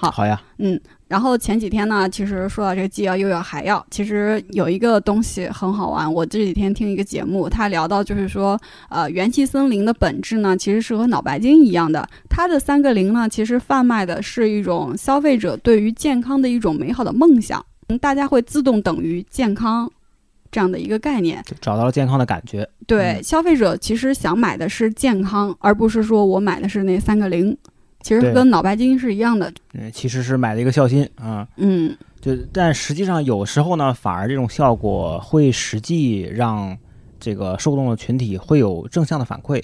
[0.00, 6.10] 好好呀，嗯，然后前几天呢，其实说到这个既要又要还要，其实有一个东西很好玩。
[6.10, 8.58] 我这几天听一个节目，他聊到就是说，
[8.88, 12.08] 呃，元气森林的本质呢，其实是和脑白金一样的。
[12.30, 19.90] 它的三个零呢，其实贩卖的是一种消费者对于健康的一种美好的梦想，嗯大家会自动等于健康
[20.50, 21.42] 这样的一个概念。
[21.44, 22.66] 就找到了健康的感觉。
[22.86, 27.54] 对，嗯消费者其实想买的是健康，而不是说我买的是那三个零。
[28.00, 29.52] 其实跟脑白金是一样的。
[29.74, 31.46] 嗯，其实是买了一个孝心啊。
[31.56, 36.76] 嗯，就但实际上有时候呢，反而这种效果会实际让
[37.18, 39.62] 这个受众的群体会有正向的反馈。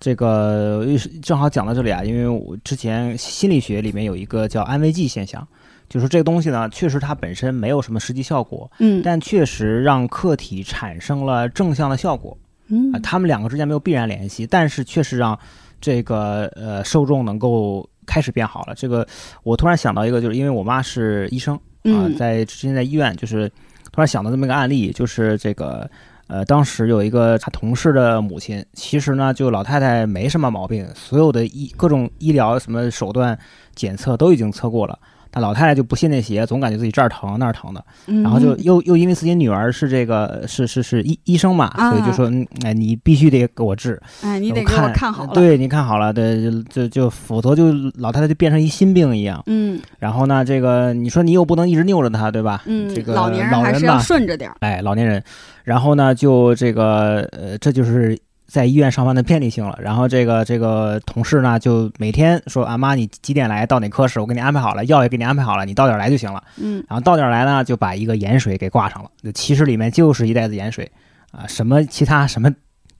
[0.00, 0.84] 这个
[1.22, 5.46] 正好讲到这里啊，因为我之前心理学里面有一个叫安慰剂现象，
[5.88, 12.36] 就是这个东西呢，确实它本身没有什么实际效果，嗯但确实让客体产生了正向的效果。
[12.66, 15.38] 嗯啊，他们两个之间没有必然联系，但是确实让
[15.82, 18.74] 这个呃受众能够开始变好了。
[18.74, 19.06] 这个
[19.42, 23.46] 我突然想到一个，就是因为我妈是医生啊、嗯在之前在医院，就是
[23.92, 25.90] 突然想到这么一个案例，就是这个
[26.28, 33.38] 呃当时有一个他同事的母亲，其实呢就老太太没什么毛病，所有的医各种医疗什么手段
[33.74, 34.98] 检测都已经测过了。
[35.32, 49.42] 但老太太就不信那邪，总感觉自己这儿疼那儿疼的，嗯，然后就又又因为自己女儿是这个是是是医医生嘛，啊所以就说嗯哎你必须得给我治，哎，你得给我看好了。，对你看好了，对就就就否则就老太太就变成一心病一样。
[49.46, 52.62] 嗯然后呢，这个你说你又不能一直拗着她，对吧？
[52.66, 54.56] 嗯，这个老年人还是要顺着点儿。
[54.60, 55.22] 哎，老年人，
[55.64, 58.18] 然后呢就这个呃这就是。
[58.52, 64.20] 在医院上班的便利性了，然后这个这个同事呢，就每天说啊妈，你几点来到哪科室？
[64.20, 66.44] 我给你安排好了，药也给你安排好了，你到点儿来就行了。
[66.58, 70.92] 嗯然后到点儿来呢，就把一个盐水给挂上了，就其实里面就是一袋子盐水，
[71.30, 72.54] 啊，什么其他什么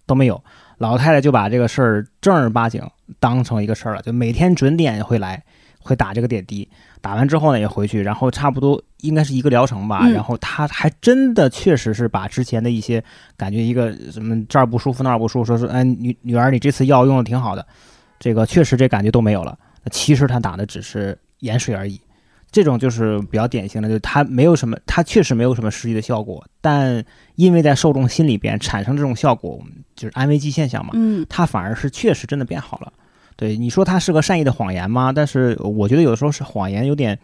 [0.06, 0.42] 都没有。
[0.78, 2.82] 老太太就把这个事儿正儿八经
[3.20, 5.42] 当成一个事儿了，就每天准点会来，
[5.80, 6.66] 会打这个点滴，
[7.02, 13.02] 打完之后呢也回去，然后差不多应该是一个疗程吧，嗯然后他还真的确实是把之前的一些
[13.36, 17.66] 感觉一个什么这儿不舒服那儿不舒服，说是哎女女儿你这次药用的挺好的，
[18.18, 19.58] 这个确实这感觉都没有了，
[19.90, 22.00] 其实他打的只是盐水而已。
[22.52, 27.02] 这种就是比较典型的，就是它没有什么，他确实没有什么实际的效果，但
[27.36, 29.58] 因为在受众心里边产生这种效果，
[29.96, 32.92] 就是安慰剂现象嘛，嗯它反而是确实真的变好了。
[33.36, 35.12] 对你说它是个善意的谎言吗？
[35.12, 37.18] 但是我觉得有的时候是谎言有点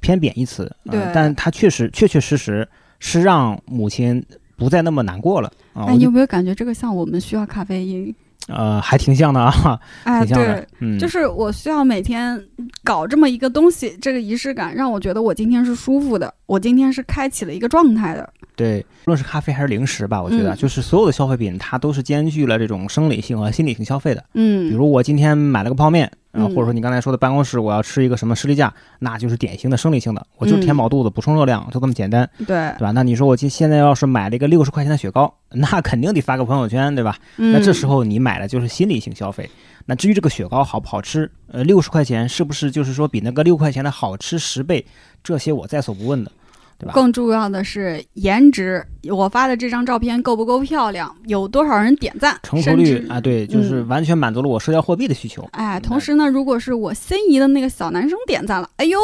[0.00, 2.68] 偏贬义词，呃对但它确实确确实实
[3.00, 4.24] 是让母亲
[4.56, 8.14] 不再那么难过了啊、哎，你有没有感觉这个像我们需要咖啡因？
[8.48, 12.40] 呃还挺像的啊，哎，挺像的对，，嗯，就是我需要每天
[12.82, 18.28] 搞这么一个东西，这个仪式感让我觉得我今天是舒服的，我今天是开启了一个状态的。
[18.56, 24.24] 对，无论是咖啡还是零食吧，我觉得、嗯就是所有的消费品，它都是兼具了这种生理性和心理性消费的。
[24.34, 32.90] 嗯，比如我今天买了个泡面，呃，嗯或者说你刚才说的办公室我要吃一个什么士力架，那就是典型的生理性的，我就是填饱肚子、补充热量，就这么简单，对对，吧？
[32.90, 37.16] 那你说我今现在要是买了一个六十块钱的雪糕，那肯定得发个朋友圈，对吧？
[37.36, 39.48] 那那这时候你买的就是心理性消费。
[39.86, 44.84] 那至于这个雪糕好不好吃，呃，六十块钱是不是就是说比那个六块钱的好吃十倍？
[45.22, 46.32] 这些我在所不问的，
[46.78, 46.92] 对吧？
[46.94, 55.48] 更重要的是颜值，我发的这张照片够不够漂亮，有多少人点赞，成熟率啊，对，就是嗯完全满足了我社交货币的需求。
[55.52, 58.98] 哎，同时呢，如果是我心仪的那个小男生点赞了，哎呦，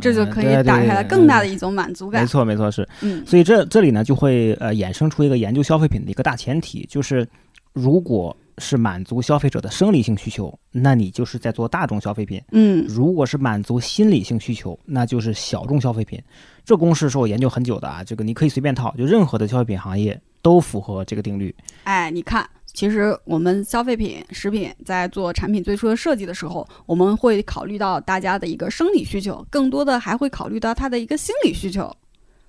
[0.00, 2.26] 这就可以打开了更大的一种满足感没。
[2.26, 2.86] 错，没错，是。
[3.02, 7.26] 嗯所以这这里呢，就会呃衍生出一个研究消费品的一个大前提，就是
[7.72, 16.22] 如果是满足消费者的生理性需求，那你就是在做大众消费品；嗯如果是满足心理性需求，那就是小众消费品。
[16.64, 21.54] 这公式是我研究很久的啊，这个你可以随便套，就任何的消费品行业都符合这个定律。
[21.84, 31.94] 哎，你看，其实我们消费品、食品在做产品最初的设计的时候，我们会考虑到大家的一个生理需求，更多的还会考虑到他的一个心理需求。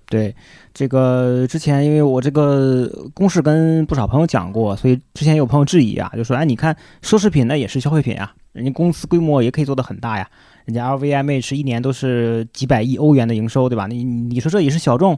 [0.09, 0.33] 对，
[0.73, 10.25] 这个之前因为我这个公式跟不少朋友讲过，所以之前有朋友质疑啊，就说哎，你看奢侈品那也是消费品啊，人家公司规模也可以做得很大呀，
[10.63, 13.85] 人家 LVMH 一年都是几百亿欧元的营收，对吧？
[13.87, 15.13] 你你说这也是小众，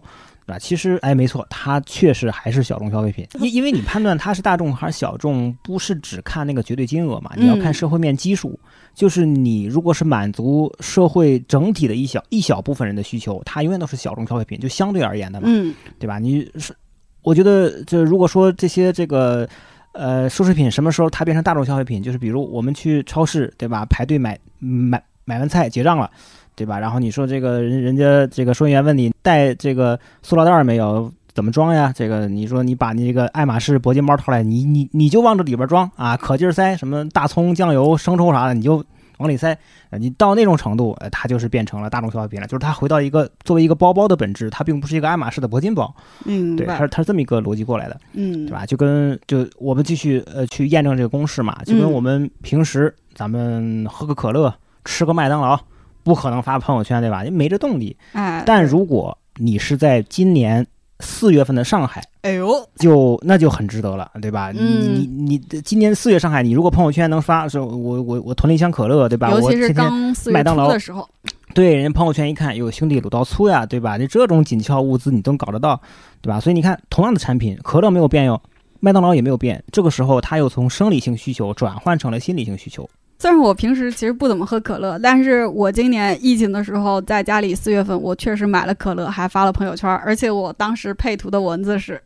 [0.48, 0.58] 对吧？
[0.58, 8.60] 其实哎，没错，它确实还是小众消费品， 因因为你判断它是大众还是小众，不是只看那个绝对金额嘛，你要看嗯社会面基数。
[8.94, 15.48] 就是你如果是满足社会整体的一小一小部分人的需求，它永远都是小众消费品，就相对而言的嘛。
[15.50, 16.20] 嗯对吧？
[16.20, 16.76] 你是
[17.22, 19.48] 我觉得，这如果说这些这个
[19.94, 23.86] 呃奢侈品什么时候它变成大众消费品，就是比如我们去超市，对吧？
[23.86, 26.10] 排队买买买完菜结账了，
[26.56, 26.80] 对吧？
[26.80, 31.12] 然后你说这个人人家这个收银员问你带这个塑料袋没有？
[31.34, 31.94] 怎么装呀？
[31.96, 38.84] 这个你说你把你这个爱马仕铂金包掏来，你你你就往这里边装啊，可劲儿塞，什么大葱、酱油、生抽啥的，你就
[39.18, 39.58] 往里塞。
[39.98, 42.46] 你到那种程度，呃，它就是变成了大众消费品了。
[42.46, 45.92] 就是它回到一个作为一个包包的本质，它并不是一个爱马仕的铂金包。
[46.26, 48.00] 嗯，对，它是它是这么一个逻辑过来的。
[48.14, 48.66] 嗯，对吧？
[48.66, 54.54] 就跟就我们继续呃去验证这个公式嘛，就跟我们平时咱们喝个可乐、
[54.86, 55.60] 吃个麦当劳，
[56.04, 57.24] 不可能发朋友圈，对吧？
[57.24, 57.98] 你没这动力。
[58.14, 60.66] 哎，但如果你是在今年。
[61.00, 64.52] 四月份的上海，哎呦，就那就很值得了，对吧？
[64.52, 69.32] 你你你今年四月上海，你如果朋友圈能发说，我我我囤了一箱可乐，对吧？
[69.32, 71.08] 尤其是刚麦当劳的时候，
[71.54, 73.96] 对，人家朋友圈一看，哟，兄弟卤到粗呀，对吧？
[73.96, 75.82] 你这种紧俏物资你都搞得到，
[76.22, 76.40] 对吧？
[76.40, 78.42] 所以你看，同样的产品，可乐没有变哟，
[78.82, 82.90] 麦当劳也没有变，这个时候它又从生理性需求转换成了心理性需求。
[83.22, 92.02] 虽然我平时其实不怎么喝可乐，但是我今年疫情的时候在家里四月份，我确实买了可乐，还发了朋友圈，而且我当时配图的文字是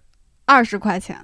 [0.45, 1.15] 二十块钱，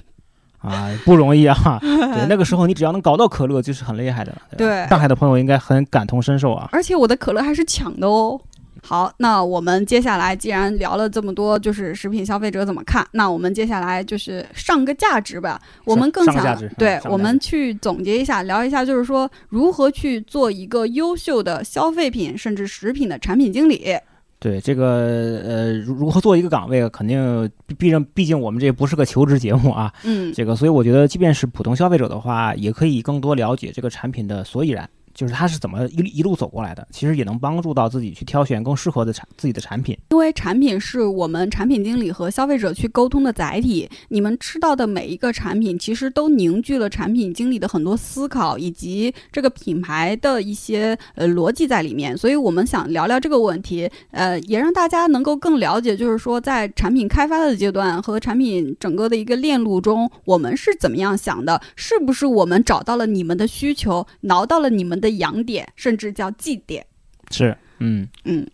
[0.58, 1.78] 啊，不容易啊！
[1.84, 4.34] 对，那个时候你只要能搞到可乐，就是很厉害的。
[4.56, 6.70] 对，上海的朋友应该很感同身受啊。
[6.72, 8.40] 而且我的可乐还是抢的哦。
[8.86, 15.60] 好，那我们接下来既然聊了这么多，就是食品消费者怎么看，那我们接下来就是上个价值吧。
[15.84, 23.98] 我们更想对，我们去总结一下，聊一下，就是说如何去做一个优秀的消费品甚至食品的产品经理。
[24.38, 29.92] 对这个呃，如如何做一个岗位，肯定毕竟毕竟我们这不是个求职节目啊。
[30.04, 34.88] 嗯，这个所以我觉得，即便是普通消费者的话，也可以更多了解这个产品的所以然。
[35.16, 39.96] 就是他是怎么一一路走过来的，其实也能帮助到自己去挑选更适合的产自己的产品。
[40.10, 52.14] 因为产品是我们产品经理和消费者去沟通的载体，你们吃到的每一个产品，其实都凝聚了产品经理的很多思考以及这个品牌的一些呃逻辑在里面。
[52.14, 61.58] 所以我们想聊聊这个问题，呃，也让大家能够更了解，就是说在产品开发的阶段和产品整个的一个链路中，我们是怎么样想的？
[61.74, 65.05] 是不是我们找到了你们的需求，挠到了你们的？
[65.06, 66.84] 的痒点，甚至叫祭点，
[67.30, 68.08] 是，嗯。
[68.24, 68.44] 嗯，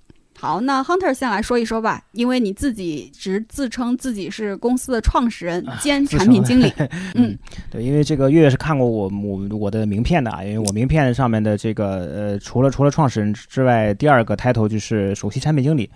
[0.42, 6.68] 好，那 Hunter 先来说一说吧，因为你自己只自称自己是公司的创始人兼产品经理，
[7.14, 7.38] 嗯，
[7.70, 15.88] 对，因为这个月月是看过我我我的名片的啊，因为我名片上面的这个呃，除了除了创始人之外，第二个 title 就是首席产品经理。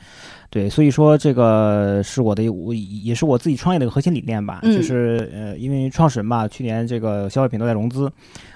[0.49, 8.09] 对，所以说这个是我的，我也是我自己创业的一个核心理念吧，就是呃，因为创始人吧，去年这个消费品都在融资，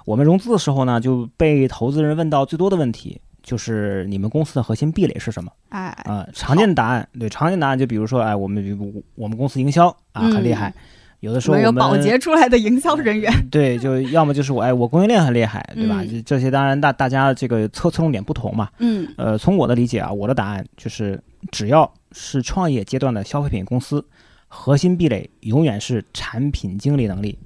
[0.04, 5.50] 我们融资的时候呢，就被投资人问到最多的问题就是你们公司的核心壁垒是什么？
[5.70, 10.72] 哎，啊，常见的答案，对，常见答案就比如说，哎，我们我们公司营销啊很厉害，
[11.18, 16.04] 有的时候我们保洁出来的营销人员，对，就要么就是我，哎，我供应链很厉害，对吧？
[16.24, 21.20] 这些当然大大家这个侧侧重点不同嘛，嗯，呃，从我的理解啊，我的答案就是。
[21.50, 24.04] 只要是创业阶段的消费品公司，
[24.46, 27.38] 核心壁垒永远是产品经理能力，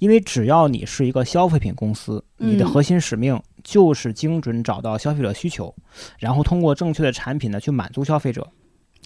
[0.00, 5.74] 因为只要你是一个消费品公司，你的核心使命就是精准找到消费者需求，
[6.20, 8.46] 然后通过正确的产品呢去满足消费者。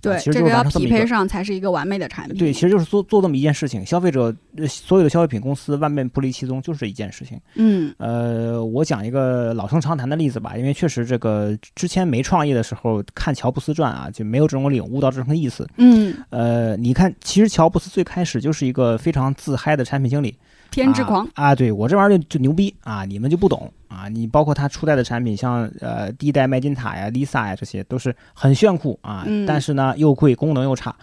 [0.02, 2.38] 对，这个要匹配上才是一个完美的产品。
[2.38, 3.84] 对，其实就是做做这么一件事情。
[3.84, 4.34] 消费者
[4.66, 7.38] 所有的消费品公司万变不离其宗，就是这一件事情。
[7.56, 15.68] 嗯，呃，我讲一个老生常谈的例子吧，因为确实这个之前没创业的时候看乔布斯传啊，就没有这种领悟到这层意思。
[15.76, 20.34] 嗯，呃，你看，其实乔布斯最开始就是一个非常自嗨的产品经理。
[20.70, 21.54] 偏执狂啊！
[21.54, 23.04] 对我这玩意儿就就牛逼啊！
[23.04, 24.08] 你们就不懂啊！
[24.08, 30.94] 你包括它初代的产品，像呃第一代麦金塔呀、Lisa 呀，这些都是很炫酷啊，但是呢又贵，功能又差，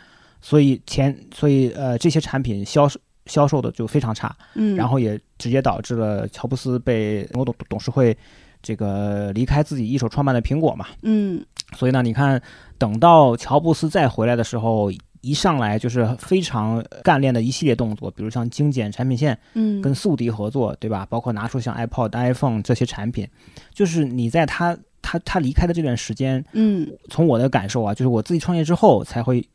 [0.41, 8.17] 所以前所以呃这些产品销售销售的就非常差，嗯，然后也直接导致了乔布斯被某董董事会
[8.61, 12.41] 这个离开自己一手创办的苹果嘛，嗯，所以呢，你看
[12.77, 14.91] 等到乔布斯再回来的时候。
[15.27, 21.05] 一上来就是非常干练的一系列动作，比如像精简产品线，嗯，跟速敌合作，对吧？
[21.09, 23.27] 包括拿出像 iPod、iPhone 这些产品，
[23.73, 29.45] 就是你在他他他离开的这段时间，嗯，从我的感受啊，就是我自己创业之后才会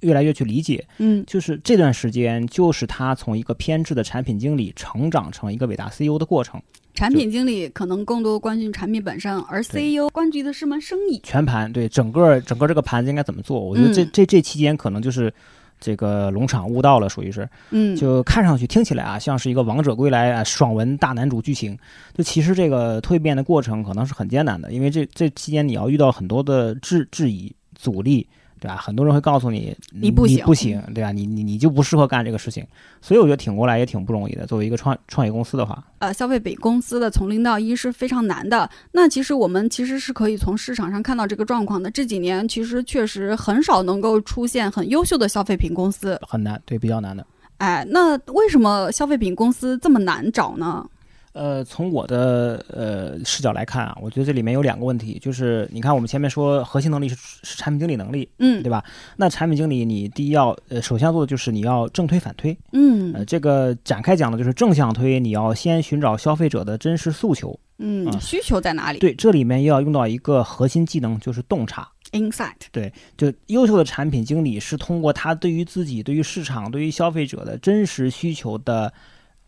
[0.00, 6.60] 越来越去理解，嗯，就是这段时间就是他从一个偏执的产品经理成长成一个伟大 CEO 的过程。
[6.92, 11.20] 产品经理可能更多关注产品本身，而 CEO 关注的是门生意。
[11.22, 13.60] 全盘对整个整个这个盘子应该怎么做？
[13.60, 15.32] 我觉得这这这期间可能就是
[15.78, 21.78] 这个龙场悟道了，属于是，嗯，就看上去听起来啊，像是一个王者归来啊爽文大男主剧情。
[22.12, 28.26] 就其实这个蜕变的过程可能是很艰难的，因为这这期间你要遇到很多的质质疑、阻力，
[28.60, 28.76] 对吧？
[28.76, 31.10] 很多人会告诉你你不行不行，对吧？
[31.10, 32.64] 你你你就不适合干这个事情，
[33.00, 34.46] 所以我觉得挺过来也挺不容易的。
[34.46, 38.68] 作为一个创创业公司的话，呃，消费品公司的从零到一是非常难的。
[38.92, 41.90] 那其实我们其实是可以从市场上看到这个状况的。
[41.90, 47.26] 这几年其实确实很少能够出现很优秀的消费品公司，很难，对，比较难的。
[47.56, 50.86] 哎，那为什么消费品公司这么难找呢？
[51.32, 58.84] 呃，从我的呃视角来看啊，我觉得这里面有两个问题，就是你看我们前面说核心能力是是产品经理能力，嗯，对吧？
[59.16, 68.98] 那产品经理你第一要呃首先要做的就是你要正推反推，嗯呃，这个展开讲的就是正向推，你要先寻找消费者的真实诉求，嗯，啊需求在哪里？
[68.98, 71.88] 对，这里面又要用到一个核心技能，就是洞察。
[72.12, 78.92] ，insight，对就优秀的产品经理是通过他对于自己、对于市场、对于消费者的真实需求的，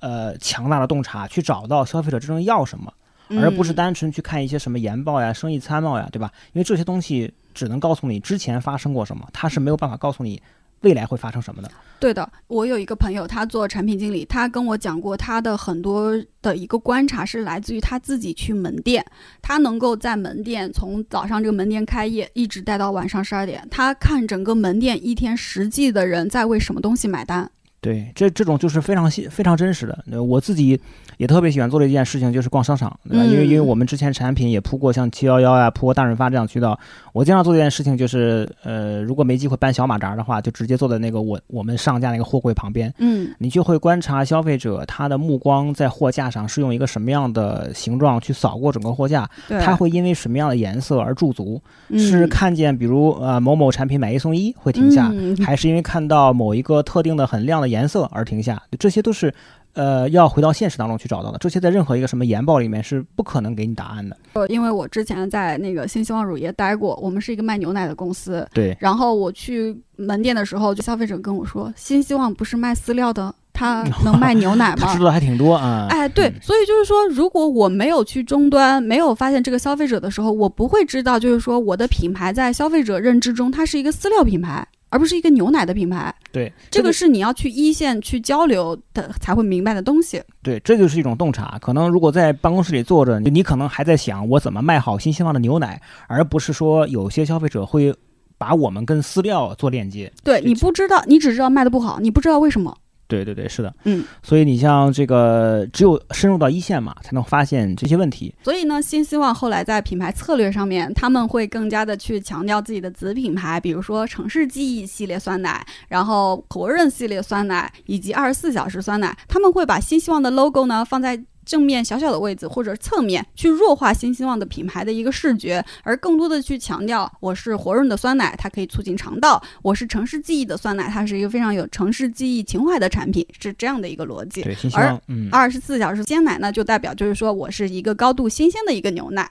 [0.03, 2.93] 呃，强大的洞察，去找到消费者真正要什么，
[3.41, 6.31] 而不是嗯单纯去看一些什么研报呀、生意参谋呀，对吧？
[6.55, 10.43] 因为这些东西只能告诉你之前发生过什么，它是没有办法告诉你
[10.81, 11.71] 未来会发生什么的。
[12.01, 19.07] 对的，我有一个朋友，他做产品经理，他跟我讲过，他的很多的一个观察是来自于他自己去门店，
[19.41, 27.49] 他能够在门店从早上这个门店开业，一直待到晚上十二点，他看整个门店一天实际的人在为什么东西买单。
[27.83, 30.05] 对，这这种就是非常细、非常真实的。
[30.11, 30.81] 呃我自己
[31.17, 33.25] 也特别喜欢做的一件事情就是逛商场，对吧？
[33.25, 36.79] 因为因为嗯我们之前产品也铺过像七幺幺呀、铺过大润发这样渠道。
[37.13, 49.29] 我经常做一件事情就是，呃，如果没机会搬小马扎的话，就直接坐在那个我我们上架那个货柜旁边，嗯你就会观察消费者他的目光在货架上是用一个什么样的形状去扫过整个货架，
[49.61, 51.61] 他会因为什么样的颜色而驻足，
[51.99, 59.33] 是嗯看见比如呃某某产品买一送一会停下，嗯还是因为看到某一个特定的很亮的颜色而停下，这些都是
[59.73, 61.39] 呃要回到现实当中去找到的。
[61.39, 64.17] 这些在任何一个什么研报里面是不可能给你答案的。
[64.35, 74.99] 呃因为我之前在那个新希望乳业待过，我们是一个卖牛奶的公司，对，然后我去门店的时候，就消费者跟我说，新希望不是卖饲料的，它 能卖牛奶吗 他知？
[74.99, 75.87] 道的还挺多啊。
[75.91, 86.15] 哎，对嗯，所以就是说，如果我没有去终端，没有发现这个消费者的时候，我不会知道，就是说我的品牌在消费者认知中，它是一个饲料品牌，而不是一个牛奶的品牌。
[86.31, 90.23] 对，这个是你要去一线去交流的才会明白的东西。
[90.43, 91.59] 对，这就是一种洞察。
[91.61, 97.95] 可能如果在办公室里坐着，你你可能还在想我怎么卖好新希望的牛奶，而不是说有些消费者会
[98.37, 100.13] 把我们跟饲料做链接。
[100.23, 102.77] 对你不知道，你只知道卖的不好，你不知道为什么。
[103.13, 108.35] 对对对，是的，嗯，所以你像这个，只有深入到一线嘛，才能发现这些问题。
[108.43, 119.17] 所以呢，新希望后来在品牌策略上面，他们会更加的去强调自己的子品牌，比如说城市记忆系列酸奶，然后国润系列酸奶，以及二十四小时酸奶。
[119.29, 134.43] 他们会把新希望的 logo 呢放在正面小小的位置或者侧面，去弱化新希望的品牌的一个视觉，而更多的去强调我是活润的酸奶，它可以促进肠道；我是城市记忆的酸奶，它是一个非常有城市记忆情怀的产品，是这样的一个逻辑。
[134.43, 139.31] 对，新希而二十四小时鲜奶呢，就代表就是说我是一个高度新鲜的一个牛奶。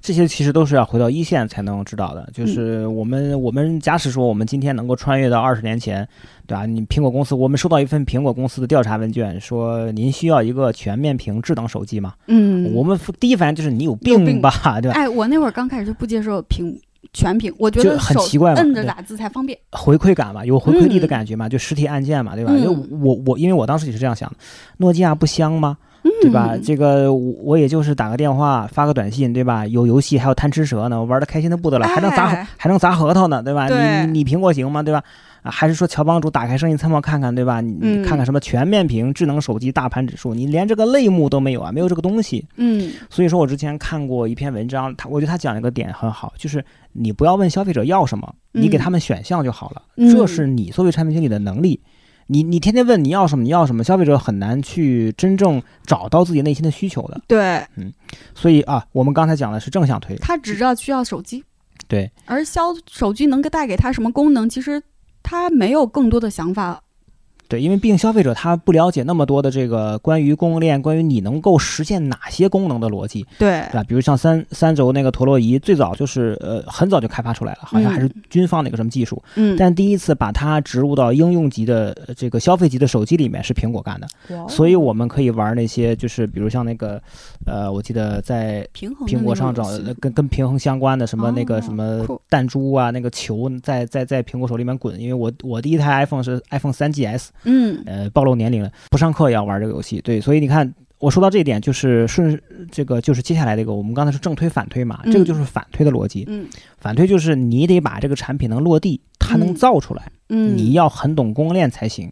[0.00, 2.22] 这些其实都是要回到一线才能知道的。
[2.28, 6.06] 嗯就是我们，我们假使说我们今天能够穿越到二十年前，
[6.46, 6.66] 对吧？
[6.66, 12.12] 你苹果公司，我们收到一份苹果公司的调查问卷，说您需要一个全面屏智能手机吗？
[12.26, 14.96] 嗯我们第一反应就是你有有病病吧，对吧？
[14.98, 16.78] 哎，我那会儿刚开始就不接受屏
[17.14, 19.58] 全屏，我觉得很奇怪摁着打字才方便。
[19.70, 22.52] 回馈感嘛，有回馈力的嗯感觉嘛，就实体按键嘛，对吧？
[22.54, 24.36] 嗯就我我因为我当时也是这样想的，
[24.76, 25.78] 诺基亚不香吗？
[26.22, 26.50] 对吧？
[26.52, 29.66] 嗯这个我我也就是打个电话、发个短信，对吧？
[29.66, 33.68] 有游戏，还有贪吃蛇呢，我玩的开心的不得了，还能砸哎还能砸核桃呢，对吧？
[33.68, 34.82] 对你你苹果行吗？
[34.82, 35.02] 对吧？
[35.42, 37.60] 啊，还是说乔帮主打开生意参谋看看，对吧？
[37.60, 42.46] 你看看什么全面屏、智能手机大盘指数，你连这个类目都没有啊，没有这个东西。
[42.56, 51.80] 嗯所以说我之前看过一篇文章，他我觉得他讲了一个点很好，就是你不要问消费者要什么，你给嗯他们选项就好了，嗯这是你作为产品经理的能力。
[52.26, 57.20] 你你天天问你要什么你要什么，消费者很难去真正找到自己内心的需求的。
[57.26, 57.92] 对嗯
[58.34, 61.44] 所以啊，我们刚才讲的是正向推，他只知道需要手机，
[61.88, 64.82] 对，而消手机能够带给他什么功能，其实
[65.22, 66.80] 他没有更多的想法。
[67.48, 73.62] 对，因为毕竟消费者他不了解那么多的这个关于供应链、关于你能够实现哪些功能的逻辑，对。
[73.70, 73.84] 对吧？
[73.84, 84.06] 比如像三三轴那个陀螺仪，最早就是呃很早就开发出来了，好像还是军方的一个什么技术，嗯，但第一次把它植入到应用级的呃这个消费级的手机里面是苹果干的，
[84.48, 87.00] 所以我们可以玩那些就是比如像那个
[87.46, 97.82] 呃，我记得在苹果上找呃跟跟平衡相关的什么那个哦什么弹珠啊，那个球在在在苹果手里面滚，因为我我第一台 iPhone 是 iPhone 3GS，嗯。
[97.86, 106.24] 呃，暴露年龄了，不上课也要玩这个游戏，对，所以你看我说到这一点，就是顺这个就是接下来这个，我们刚才是正推反推嘛，嗯这个就是反推的逻辑。
[106.28, 106.46] 嗯。
[106.78, 109.54] 反推就是你得把这个产品能落地，它能嗯。
[109.54, 112.10] 造出来，嗯，你要很懂供应链才行。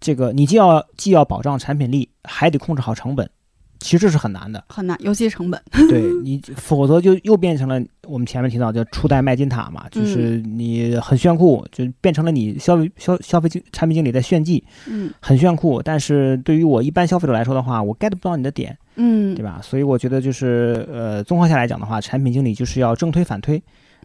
[0.00, 3.28] 这个你既要既要保障产品力，还得控制好成本，
[3.80, 4.62] 其实是很难的。
[4.68, 5.60] 很难，尤其成本。
[5.88, 15.80] 对你，否则就又变成了我们前面提到叫初代麦金塔嘛，就是你很炫酷，就变成了你消费消消费经产品经理在炫技，嗯很炫酷。
[15.82, 19.60] 但是对于我一般消费者来说的话，我 get 不到你的点，嗯对吧？
[19.62, 23.62] 所以我觉得就是呃，综合下来讲的话，产品经理就是要正推反推，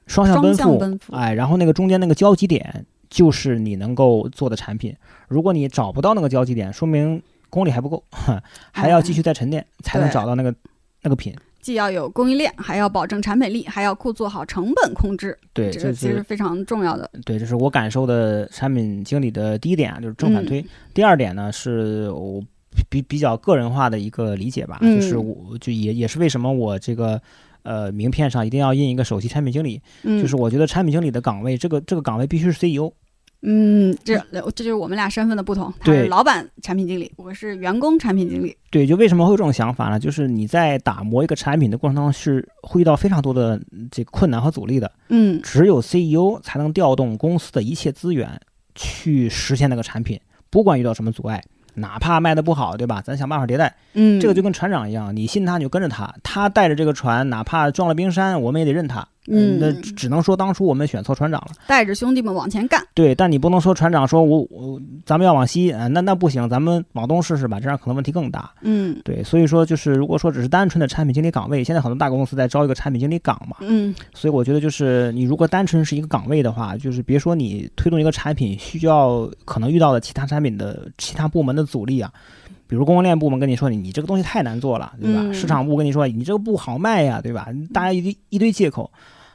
[0.07, 4.95] 双向奔赴，奔赴哎，然后那个中间那个交集点就是你能够做的产品。
[5.27, 7.21] 如果你找不到那个交集点，说明
[7.53, 8.03] 功力还不够，
[8.73, 10.53] 还要继续再沉淀，才能找到那个
[11.03, 11.35] 那个品。
[11.61, 17.09] 既要有供应链，还要保证产品力，还要库做好成本控制，对，这其实非常重要的。
[17.23, 20.61] 对，这是我感受的产品经理的第一点啊，就是正反推。
[20.61, 22.43] 嗯第二点呢，是我
[22.89, 27.21] 比比较个人化的一个理解吧，嗯就是我就也也是为什么我这个
[27.61, 32.91] 呃名片上一定要印一个首席产品经理，嗯，就是我觉得产品经理的岗位，这个这个岗位必须是 E CEO。
[33.45, 35.71] 嗯，这这就是我们俩身份的不同。
[35.79, 38.55] 他对是老板产品经理，我是员工产品经理。
[38.71, 39.99] 对，就为什么会有这种想法呢？
[39.99, 44.89] 就是你在打磨一个产品的过程当中，是会遇到非常多的嗯这个困难和阻力的。
[45.09, 48.39] 嗯只有 CEO 才能调动公司的一切资源
[48.75, 50.19] 去实现那个产品，
[50.49, 53.01] 不管遇到什么阻碍，哪怕卖的不好，对吧？
[53.01, 53.75] 咱想办法迭代。
[53.93, 59.05] 嗯，这个就跟船长一样，你信他你就跟着他，他带着这个船，哪怕撞了冰山，我们也得认他。
[59.27, 61.51] 嗯那只只能说当初我们选错船长了。
[61.67, 62.85] 带着兄弟们往前干。
[62.93, 68.51] 对，但你不能说船长说我我咱们要往西，啊、那那不行，咱们往东试试吧，这样可能问题更大。
[68.61, 82.11] 嗯对，所以说就是如果说只是单纯的产品经理岗位，现在很多大公司在招一个产品经理岗嘛，嗯所以我觉得就是你如果单纯是一个岗位的话，就是别说你推动一个产品需要可能遇到的其他产品的其他部门的阻力啊，
[82.67, 85.21] 比如供应链部门跟你说你你这个东西太难做了，对吧？
[85.23, 87.47] 嗯市场部跟你说你这个不好卖呀，对吧？
[87.73, 88.91] 大家一堆一堆借口。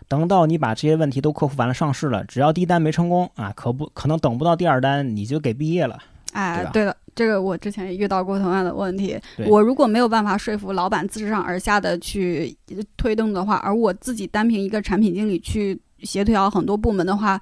[0.09, 5.99] 等到你把这些问题都克服完了，上市了，只要第一单没成功啊，可不可能等不到第二单你就给毕业了。
[6.33, 9.19] 哎对了，这个我之前也遇到过同样的问题。
[9.47, 12.55] 我如果没有办法说服老板自上而下的去
[12.97, 17.41] 推动的话，而我自己单凭一个产品经理去协调很多部门的话，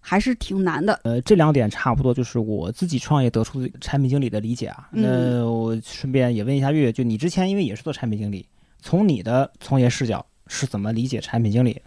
[0.00, 0.98] 还是挺难的。
[1.04, 4.88] 呃，这两点差不多就是我自己创业得出产品经理的理解啊。
[4.92, 8.46] 嗯那我顺便也问一下月月，就你之前因为也是做产品经理，
[8.80, 11.80] 从你的从业视角是怎么理解产品经理？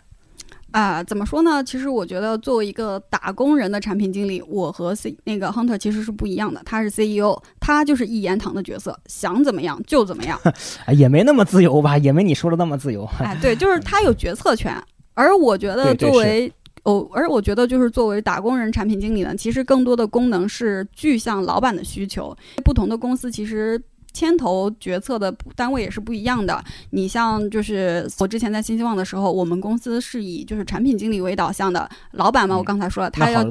[0.71, 1.63] 啊、怎么说呢？
[1.63, 6.61] 其实我觉得作为一个打工人的产品经理，我和 C 那个 Hunter 其实是不一样的。
[6.65, 10.37] 他是 CEO，他就是一言堂的角色，想怎么样就怎么样。
[10.85, 13.07] 哎，也没那么自由吧，也没你说的那么自由。
[13.19, 14.75] 哎，对，就是他有决策权。
[15.13, 16.51] 而我觉得作为
[16.83, 22.35] 哦，而我觉得就是作为打工人产品经理呢，其实更多的功能是具象老板的需求。
[22.65, 23.81] 不同的公司其实。
[24.15, 26.63] 牵头决策的单位也是不一样的。
[26.91, 31.87] 你像就是我之前在新希望的时候，我们公司是以就是产品经理为导向的。
[32.11, 33.43] 老板嘛，嗯我刚才说了，他要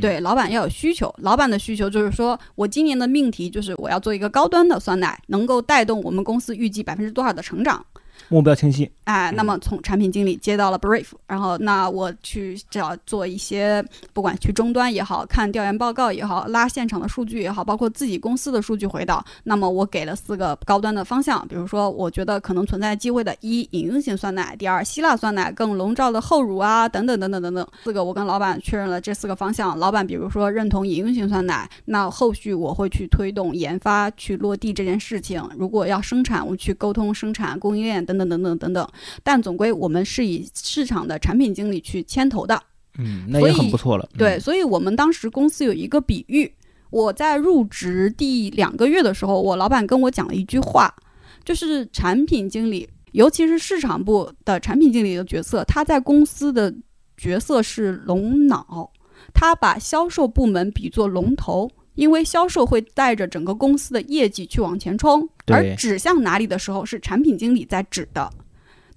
[0.00, 7.84] 对，老板要有需求，老板的需求就是说我今年的命题就是我要做一个高端的酸奶，能够带动我们公司预计百分之多少的成长。
[8.28, 8.90] 目标清晰。
[9.04, 19.24] 哎，那嗯么从产品经理接到了 brief，然后那我去找做一些，不管去终端也好看调研报告也好，拉现场的数据也好，包括自己公司的数据回导。
[19.44, 27.66] 那么我给了四个高端的方向，比如说我觉得可能存在机会的，一饮用型酸奶，第二希腊酸奶更笼罩的厚乳啊，等等等等等等。
[27.82, 35.42] 四个我跟老板确认了这四个方向，老板比如说认同饮用型酸奶，那后续我会去推动研发去落地这件事情。
[35.58, 38.88] 如果要生产，我去沟通生产供应链等等等等等等等。
[39.22, 42.60] 但总归我们是以市场的产品经理去牵头的。
[42.98, 44.08] 嗯，那也很不错了。
[44.12, 46.52] 嗯对，，所以我们当时公司有一个比喻，
[46.90, 50.94] 我在入职第两个月的时候，我老板跟我讲了一句话，
[51.42, 56.74] 就是产品经理，尤其是市场部的产品经理的角色，他在公司的
[57.16, 58.90] 角色是龙脑，
[59.32, 61.70] 他把销售部门比作龙头。
[61.94, 68.30] 因为销售会带着整个公司的业绩去往前冲，而指向哪里的时候是产品经理在指的。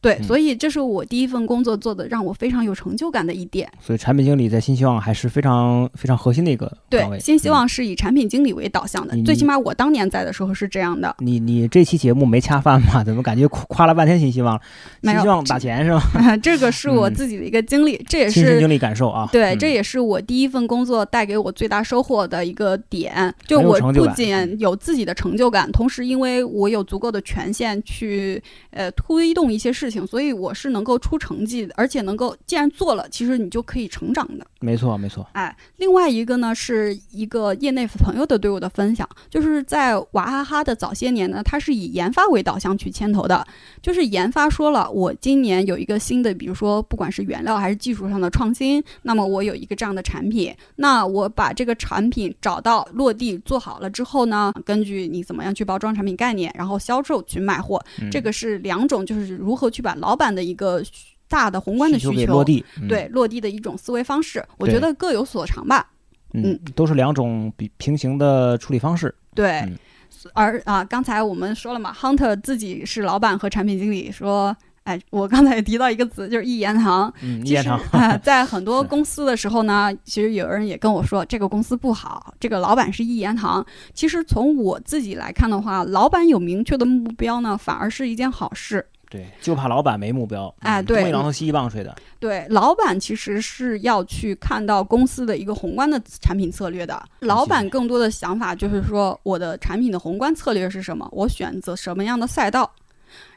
[0.02, 3.70] 对，嗯所以这是我第一份工作做的让我非常有成就感的一点。
[3.80, 7.18] 所以产品经理在新希望还是非常非常核心的一个岗位。
[7.18, 11.16] 对，新希嗯望是以产品经理为导向的，最起码我当年在的时候是这样的。
[11.20, 13.04] 你你这期节目没恰饭吗？
[13.04, 14.56] 怎么感觉夸夸了半天新希望？
[14.56, 14.62] 了
[15.02, 16.38] 新希望打钱是吧？
[16.42, 19.28] 这个是我嗯自己的一个经历，这也是亲身经历感受啊。
[19.32, 23.34] 对，嗯这也是我第一份工作带给我最大收获的一个点。
[23.48, 28.42] 就我不仅有自己的成就感，同时因为我有足够的权限去
[28.72, 29.95] 呃推动一些事情。
[29.96, 34.46] 情，所以我是能够出成绩的，而且能够既然做了，其实你就可以成长的。
[34.60, 35.26] 没错，没错。
[35.34, 43.46] 哎，另外一个呢，是一个业内朋友的对我的分享，就是在娃哈哈的早些年呢，它是以研发为导向去牵头的，
[43.82, 57.80] 就是研发说了，我今年有一个新的，比如说不管是原料还是技术上的创新，那么我有一个这样的产品，那我把这个产品找到落地做好了之后呢，根据你怎么样去包装产品概念，然后销售去卖货，
[58.12, 60.82] 这个是两种，就是如何去把老板的一个。
[61.28, 65.90] 大的宏观的需求落地，对落地的一种思维方式，我觉得各有所长吧。
[66.34, 69.14] 嗯，都是两种比平行的处理方式。
[69.34, 69.68] 对，
[70.36, 77.12] 而啊，刚才我们说了嘛，Hunter 自己是老板和产品经理，说，哎，我刚才也提到一个词，就是一言堂。
[77.24, 77.82] 嗯，一言堂。
[78.22, 83.66] 在很多公司的时候呢，其实有人也跟我说，这个公司不好，这个老板是一言堂。
[83.96, 88.86] 其实从我自己来看的话，老板有明确的目标呢，反而是一件好事。
[89.10, 91.96] 对，就怕老板没目标，哎，对，东一榔头西一棒槌的。
[92.20, 97.02] 对，老板其实是要去看到公司的一个宏观的产品策略的。
[97.20, 101.08] 老板更多的想法就是说，我的产品的宏观策略是什么？
[101.12, 102.70] 我选择什么样的赛道？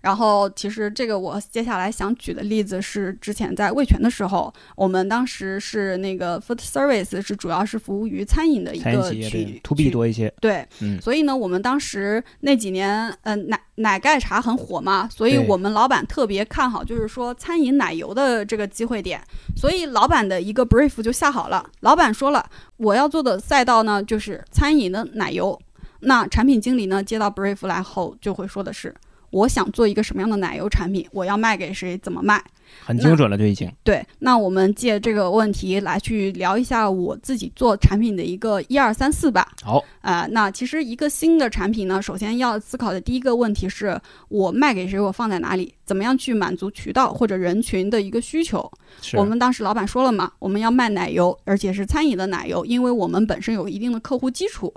[0.00, 10.32] 然后，其实这个我接下来想举的例子是，之前在味全的时候，我们当时是那个 food service 是主要是服务于餐饮的一个区，to B 多一些。
[10.40, 19.20] 对，嗯，所以呢，我们当时那几年，嗯，奶奶盖茶很火嘛，所以我们老板特别看好，就是说餐饮奶油的这个机会点，
[19.56, 21.68] 所以老板的一个 brief 就下好了。
[21.80, 25.58] 老板说了，我要做的赛道呢就是餐饮的奶油。
[26.00, 28.94] 那产品经理呢接到 brief 来后，就会说的是。
[29.30, 31.06] 我想做一个什么样的奶油产品？
[31.12, 31.96] 我要卖给谁？
[31.98, 32.42] 怎么卖？
[32.84, 33.70] 很精准了，就已经。
[33.82, 39.48] 对，那我们借这个问题来去聊一下我自己做产品的一个一二三四吧。
[39.62, 43.98] 好，呃，那其实一个新的产品呢，首先要思考的第一个问题是
[44.28, 45.00] 我卖给谁？
[45.00, 45.72] 我放在哪里？
[45.86, 48.70] 怎么样去满足渠道或者人群的一个需求？
[49.14, 54.72] 我们当时老板说了嘛，我们要卖奶油，而且是餐饮的奶油，因为我们本身有一定的客户基础。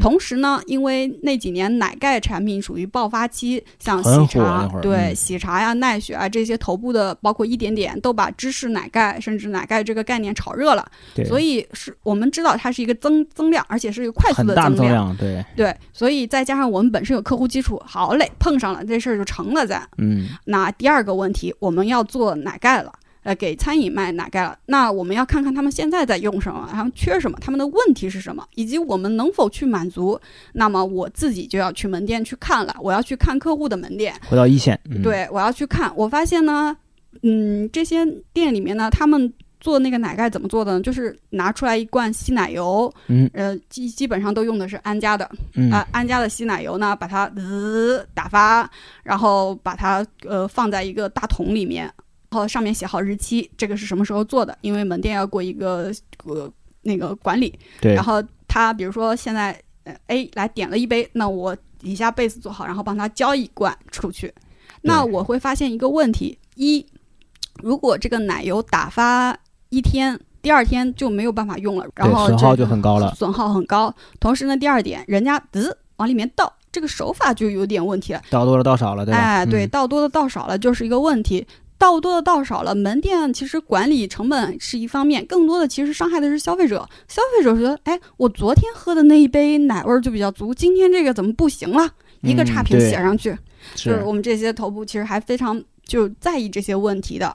[0.00, 10.86] 同时呢，因为那几年奶盖产品属于爆发期，像喜茶，对喜茶呀、奈雪啊这些头部的，包括一点点，都把芝士奶盖甚至奶盖这个概念炒热了。
[11.24, 15.16] 所以是我们知道它是一个增增量，而且是一个快速的增量。
[15.16, 19.66] 对对，所以再加上我们本身有客户基础，好嘞，碰上了这事儿就成了。
[19.66, 22.92] 咱嗯，那第二个问题，我们要做奶盖了。
[23.22, 30.18] 呃，给餐饮卖奶盖了，那我们要看看他们现在在用什么，他们缺什么，他们的问题是什么，以及我们能否去满足。
[30.54, 34.80] 那么我自己就要去门店去看了，我要去看客户的门店，回到一线。
[35.02, 35.92] 对，我要去看。
[35.94, 36.74] 我发现呢，
[37.22, 40.80] 嗯，这些店里面呢，他们做那个奶盖怎么做的呢？
[40.80, 45.30] 就是拿出来一罐稀奶油，嗯，呃，基基本上都用的是安佳的，
[45.70, 48.70] 啊，安佳的稀奶油呢，把它呃打发，
[49.02, 51.92] 然后把它呃放在一个大桶里面。
[52.30, 54.56] 然后上面写好日期，这个是什么时候做的？
[54.60, 55.92] 因为门店要过一个
[56.24, 56.50] 呃
[56.82, 57.58] 那个管理。
[57.80, 57.94] 对。
[57.94, 64.32] 然后他比如说现在呃 A 来点了一杯，那我底下 base 做好，然后帮他交一罐出去。
[64.82, 66.86] 那我会发现一个问题：一，
[67.62, 69.36] 如果这个奶油打发
[69.70, 73.12] 一天，第二天就没有办法用了，然后损耗就很高了。
[73.16, 73.92] 损耗很高。
[74.20, 78.22] 同时呢，第二点，人家滋往里面倒，这个手法就有点问题了。
[78.30, 79.18] 倒多了倒少了，对吧？
[79.18, 81.44] 哎，对，倒多了倒少了就是一个问题。
[81.80, 86.86] 倒多的倒少了，门店其实管理成本是一方面，更多的其实伤害的是消费者。
[87.08, 91.90] 消费者觉得，哎，我昨天喝的那一杯奶味儿就比较足，今天这个怎么不行了？
[92.20, 93.34] 一个差评写上去，
[93.74, 97.34] 就是我们这些头部其实还非常就在意这些问题的。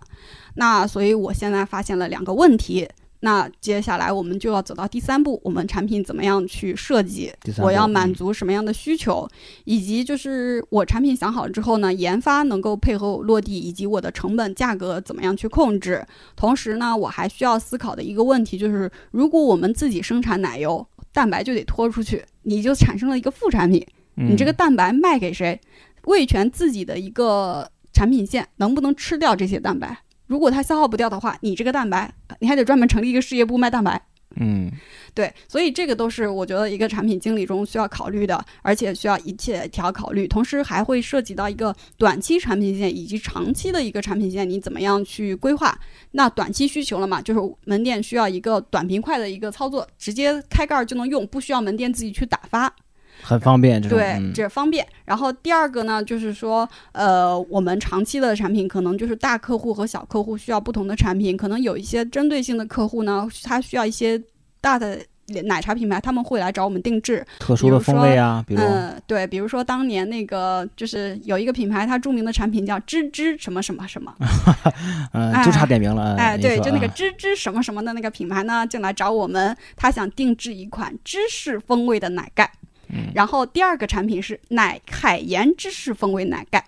[0.53, 2.87] 那所以我现在发现了两个问题。
[3.25, 7.33] 那接下来我们就要走到第三步，我们产品怎么样去设计？
[7.57, 9.27] 我要满足什么样的需求？
[9.63, 16.05] 以及就是我产品想好之后呢，研发能够配合我落地，以及我的成本价格怎么样去控制？
[16.35, 23.83] 同时呢，我还需要思考的一个问题就是，如果我们自己生产奶油，蛋白就得拖出去，你就产生了一个副产品。
[24.13, 25.59] 你这个蛋白卖给谁？
[26.03, 29.97] 味全自己的一个产品线能不能吃掉这些蛋白？
[30.27, 34.01] 如果它消耗不掉的话，你这个蛋白，你还得专门成立一个事业部卖蛋白。
[34.37, 34.69] 嗯，
[35.13, 40.27] 对，所以这个都是我觉得一个产品经理中需要考虑的，而且需要一切条考虑。
[40.27, 45.79] 同时还会涉及到一个短期产品线以及长期的一个产品线，你怎么样去规划？
[46.11, 52.75] 那短期需求了嘛，就是门店需要一个短平快的一个操作，直接开盖就能用，不需要门店自己去打发。
[53.21, 54.85] 很方便，对，这方便。
[55.05, 64.21] 然后第二个呢，就是说，呃，我们长期的产品可能就是大客户和小客户需要不同的产品，可能有一些针对性的客户呢，他需要一些
[64.61, 64.99] 大的
[65.45, 74.13] 奶茶品牌他们会来找我们定制特殊的风味啊，比如嗯，对，比如说当年那个就是有一个品牌，它著名的产品叫芝芝什么什么什么，
[75.13, 76.15] 嗯，就差点名了。
[76.15, 82.51] 哎，对，就那个啊芝芝什么什么的那个品牌呢，就来找我们，他想定制一款芝士风味的奶盖。
[82.89, 86.63] 嗯然后第二个产品是奶海盐芝士风味奶盖。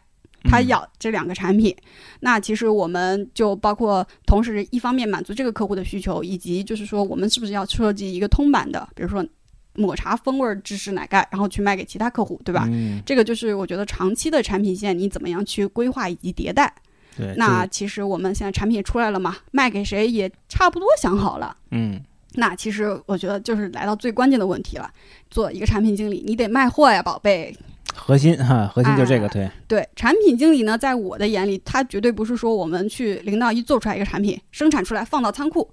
[0.50, 1.76] 他嗯要这两个产品，
[2.22, 9.26] 那其实我们就包括同时一方面满足这个客户的需求，以及就是说我们是不是要设计一个通版的，比如说
[9.74, 12.66] 抹茶风味芝士奶盖，然后去卖给其他客户，对吧？
[12.72, 16.74] 嗯，这个就是我觉得长期的产品线你怎么样去规划以及迭代。
[17.18, 21.58] 对，那其实我们现在产品出来了嘛，卖给谁也差不多想好了。
[21.72, 22.00] 嗯，
[22.34, 24.90] 那其实我觉得就是来到最关键的问题了，
[25.30, 27.56] 做一个产品经理，你得卖货呀，宝贝。
[27.96, 35.68] 核心哈，核心就这个，哎对，对，产品经理呢，在我的眼里，他绝对不是说我们去零到一做出来一个产品，生产出来放到仓库，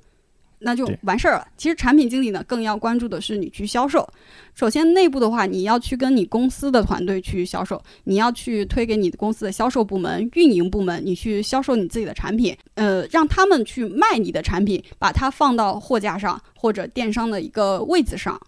[0.65, 1.47] 那就完事儿了。
[1.59, 4.09] 其实产品经理呢，更要关注的是你去销售。
[4.55, 18.41] 首先内部的话，你要去跟你公司的团队去销售，你要去推给你的公司的销售部门、运营部门，你去销售你自己的产品，呃，让他们去卖你的产品，把它放到货架上或者电商的一个位子上。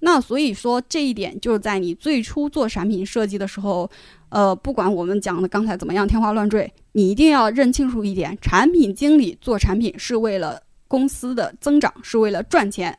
[0.00, 3.90] 那所以说这一点就是在你最初做产品设计的时候，
[4.28, 12.96] 呃，不管我们讲的刚才怎么样天花乱坠，你一定要认清楚一点：产品经理做产品是为了公司的增长，是为了赚钱。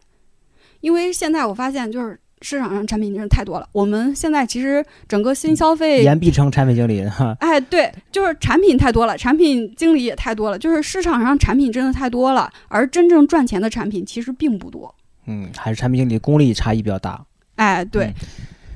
[0.80, 3.68] 因为现在我发现，就是市场上产品真是太多了。
[3.74, 14.96] 我们现在其实整个新消费，言必称产品经理哈，哎，对，就是产品太多了，产品经理也太多了，就是市场上产品真的太多了，而真正赚钱的产品其实并不多。
[15.26, 17.26] 嗯，还是产品经理功力差异比较大。
[17.56, 18.14] 哎，对，嗯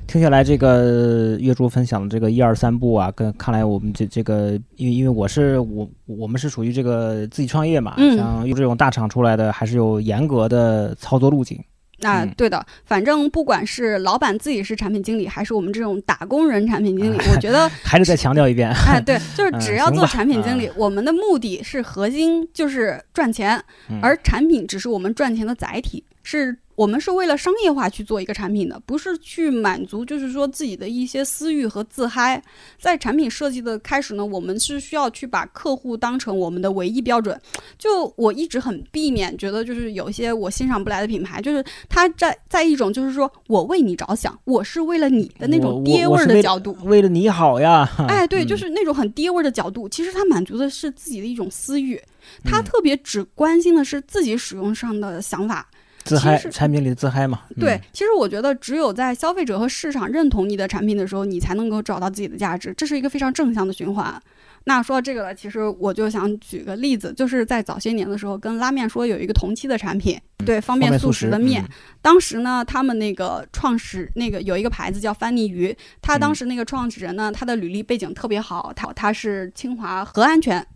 [0.06, 8.16] 听下来，这个月珠分享的这个一二三步啊，跟看来我们这这个，因为因为我是我我们是属于这个自己创业嘛，嗯。
[8.16, 11.60] 像用这种大厂出来的，还是有严格的操作路径。
[11.98, 12.30] 那、嗯。
[12.36, 23.98] 对的，反正不管是老板自己是产品经理，还是我们这种打工人产品经理， 我觉得，还是再强调一遍，哎， 对，就是只要做产品经理，我们的目的是核心就是赚钱，嗯。
[24.00, 32.42] 而产品只是我们赚钱的载体，是我们是为了商业化去做一个产品的，不是去满足就是说自己的一些私欲和自嗨。
[32.80, 37.40] 在产品设计的开始呢，我们是需要去把客户当成我们的唯一标准。
[37.78, 46.76] 就我一直很避免觉得就是有一些我欣赏不来的品牌，就是他在在一种就是说我为你着想，我是为了你的那种爹味儿的角度。
[46.82, 47.88] 为了你好呀。
[48.08, 52.00] 哎，对， 嗯就是那种很爹味儿的角度，其实他满足的是自己的一种私欲，
[52.44, 55.68] 他嗯特别只关心的是自己使用上的想法。
[56.04, 57.40] 自嗨，产品里的自嗨嘛。
[57.58, 64.20] 对嗯，，其实我觉得只有在消费者和市场认同你的产品的时候，你才能够找到自己的价值，这是一个非常正向的循环。
[64.66, 71.68] 那说到这个了，其实我就想举个例子，就是在早些年的时候，跟拉面说有一个同期的产品，对方便速食的面，嗯
[72.00, 80.66] 当时呢，他们那个创始那个有一个牌子叫翻泥鱼，他当嗯时那个创始人呢，他的履历背景特别好，他他是清华核安全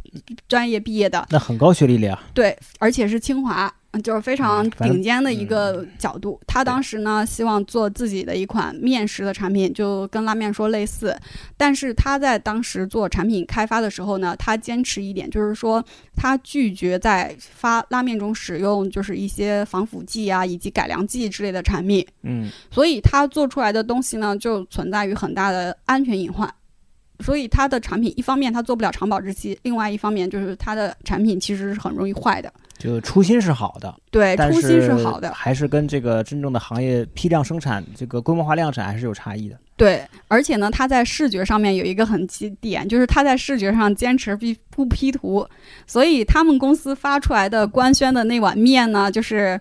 [0.46, 2.22] 专业毕业的，那很高学历了呀。
[2.34, 3.72] 对，而且是清华，嗯
[4.02, 6.40] 就是非常顶尖的一个角度。
[6.46, 11.16] 他当时呢，希望做自己的一款面食的产品，就跟拉面说类似。
[11.56, 15.84] 但是他在当时做产品开发的时候呢，他坚持一点，就是说
[16.14, 22.06] 他拒绝在发拉面中使用就是一些防腐剂啊以及改良剂之类的产品。
[22.22, 26.52] 嗯，所以他做出来的东西呢，就存在于很大的安全隐患。
[27.24, 32.52] 所以它的产品一方面它做不了长保质期，另外一方面就是它的产品其实是很容易坏的。
[32.78, 39.58] 就初心是好的，对，初心是好的，还是跟这个真正的行业批量生产、这个规模化量产还是有差异的。
[39.76, 45.46] 对，而且呢，它在视觉上面有一个很基点，就是它在视觉上坚持不不 P 图，
[45.86, 49.60] 所以他们公司发出来的官宣的那碗面呢，就是。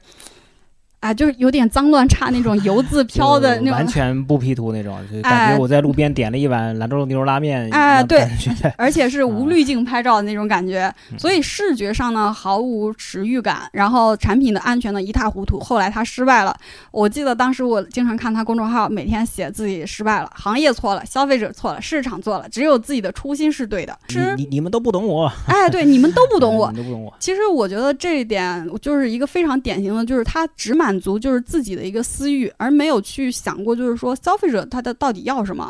[1.00, 8.28] 啊，就是有点脏乱差那种油渍 飘的那种，完全不 P 图那种，就感哎觉我在路边点了一碗兰州牛肉拉面，哎对
[8.78, 15.60] 而且是无滤镜拍照的那种感觉，嗯所以视觉上呢毫无食欲感，然后产品的安全呢一塌糊涂。
[15.60, 16.56] 后来他失败了，
[16.92, 23.96] 我记得当时我经常看他公众号，每天写自己失败了，行业错了，消费者错了，市场错了，只有自己的初心是对的。
[24.10, 26.72] 是，你你你们都不懂我，哎，对，你们都不懂我 哎。
[26.72, 27.14] 你都不懂我。
[27.20, 35.70] 其实我觉得这一点就是一个非常典型的，就是他只满足就是自己的一个私欲，而没有去想过就是说消费者他的到底要什么。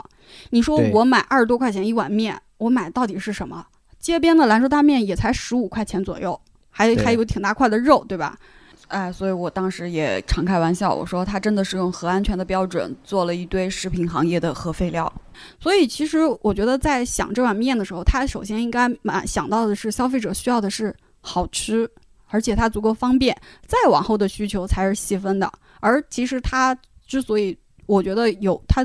[0.51, 3.65] 你说我买二十多块钱一碗面，我买到底是什么？
[3.97, 6.39] 街边的兰州大面也才十五块钱左右，
[6.69, 8.37] 还还有挺大块的肉，对吧？
[8.89, 15.11] 哎，所以我当时也常开玩笑，我说他真的是用核安全的标准做了一堆食品行业的核废料。
[15.59, 21.89] 所以其实我觉得在想这碗面的时候，他首先应该满想到的是消费者需要的是好吃，
[22.29, 25.51] 而且它足够方便，再往后的需求才是细分的。
[25.79, 28.83] 而其实它之所以我觉得有它，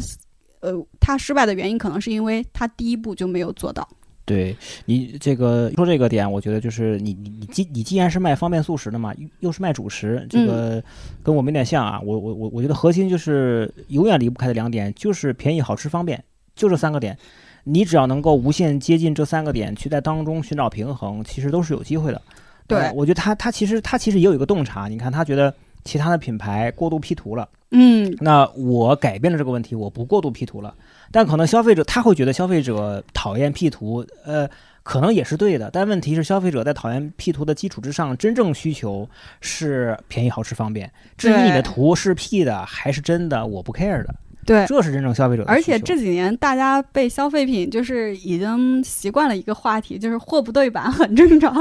[0.60, 3.88] 呃，它失败的原因，可能是因为它第一步就没有做到。
[4.24, 10.82] 对你这个说这个点，我觉得就是你你你既你既然是卖方便速食的嘛，又是卖主食，这个
[11.24, 12.00] 跟我们有点像啊。
[12.00, 16.22] 我我我我觉得核心就是永远离不开的两点，就是便宜、好吃、方便，
[16.54, 17.18] 就这三个点。
[17.64, 22.22] 你只要能够无限接近这三个点，去在当中寻找平衡，其实都是有机会的。
[22.66, 25.54] 对，我觉得他他其实他其实也有一个洞察，你看他觉得
[25.84, 30.74] 其他的品牌过度 P 图了，嗯，那我改变了这个问题，我不过度 P 图了。
[31.10, 34.48] 但可能消费者他会觉得消费者讨厌 P 图，呃，
[34.82, 35.68] 可能也是对的。
[35.70, 39.06] 但问题是，消费者在讨厌 P 图的基础之上，真正需求
[39.42, 40.90] 是便宜、好吃、方便。
[41.18, 44.14] 至于你的图是 P 的还是真的，我不 care 的。
[44.44, 45.50] 对，这是真正消费者的。
[45.50, 51.52] 而且这几年大家被消费品就是已经习惯了一个话题，就是货不对版很正常。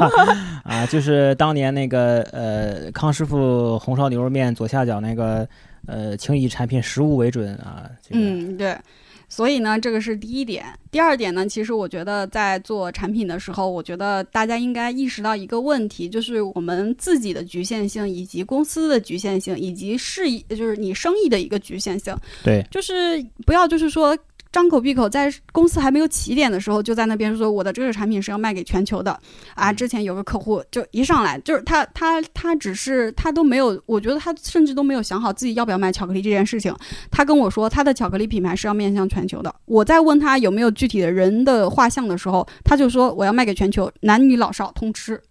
[0.63, 5.47] 啊，就是当年那个呃康师傅红烧牛肉面左下角那个
[5.85, 7.89] 呃，请以产品实物为准啊。
[8.09, 8.75] 嗯，对。
[9.31, 10.65] 所以呢，这个是第一点。
[10.91, 22.13] 第二点呢，其实我觉得在做产品的时候，我觉得大家应该意识到一个问题，就是我们自己的局限性，以及公司的局限性，以及事业，就是你生意的一个局限性。
[22.43, 24.17] 对，就是不要就是说。
[24.51, 29.17] 张口闭口，在公司还没有起点的时候，就在那边说我的这个产品是要卖给全球的
[29.55, 29.71] 啊！
[29.71, 36.75] 之前有个客户就一上来就是他他他只是他都没有，我觉得他甚至都没有想好自己要不要卖巧克力这件事情。
[37.09, 39.53] 他跟我说他的巧克力品牌是要面向全球的。
[39.65, 45.21] 我在问他有没有具体的人的画像的时候，他就说我要卖给全球，男女老少通吃。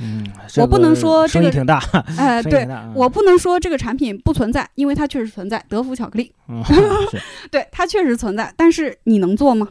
[0.00, 0.24] 嗯，
[0.62, 1.78] 我不能说这个挺大，
[2.18, 2.64] 哎，对
[2.94, 6.32] 我不能说这个产品不存在，因为它确实存在，德芙巧克力，
[7.50, 9.68] 对它确实存在，但是你能做吗？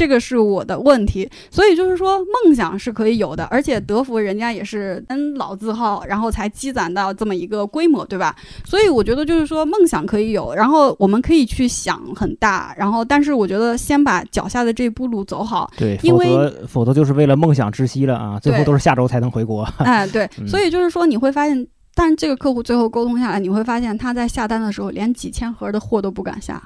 [0.00, 8.34] 这个是我的问题，所以就是说梦想是可以有的，而且德芙人家也是嗯老字号，然后才积攒到这么一个规模，对吧？
[8.64, 19.68] 所以我觉得就是说梦想可以有，然后我们可以去想很大，然后但是我觉得先把脚下的这步路走好，对，因为否则否则就是为了梦想窒息了啊，最后都是下周才能回国。
[19.80, 26.62] 哎，对，所以就是说你会发现，但这个客户最后沟通下来，你会发现他在下单的时候连几千盒的货都不敢下。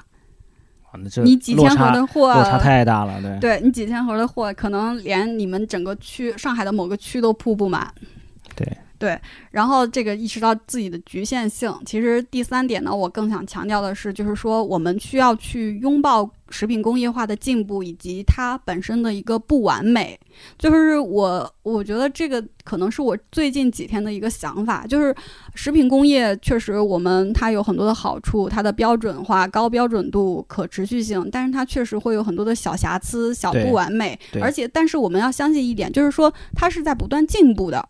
[1.23, 3.39] 你几千盒的货，落差太大了，对。
[3.39, 7.91] 对你几千盒的货，可能连你们整个区上海的某个区都铺不满。
[8.55, 8.65] 对
[8.97, 9.19] 对，
[9.51, 11.73] 然后这个意识到自己的局限性。
[11.85, 16.29] 其实第三点呢，我更想强调的是，就是说我们需要去拥抱。
[16.51, 20.17] 食品工业化的进步以及它本身的一个不完美，
[20.59, 25.13] 就是我我觉得这个可能是我最近几天的一个想法，就是
[25.55, 37.83] 食品工业确实我们它有很多的好处，它的标准化、高标准度、可持续性，但是它确实会有很多的小瑕疵、小不完美，而且但是我们要相信一点，就是说它是在不断进步的。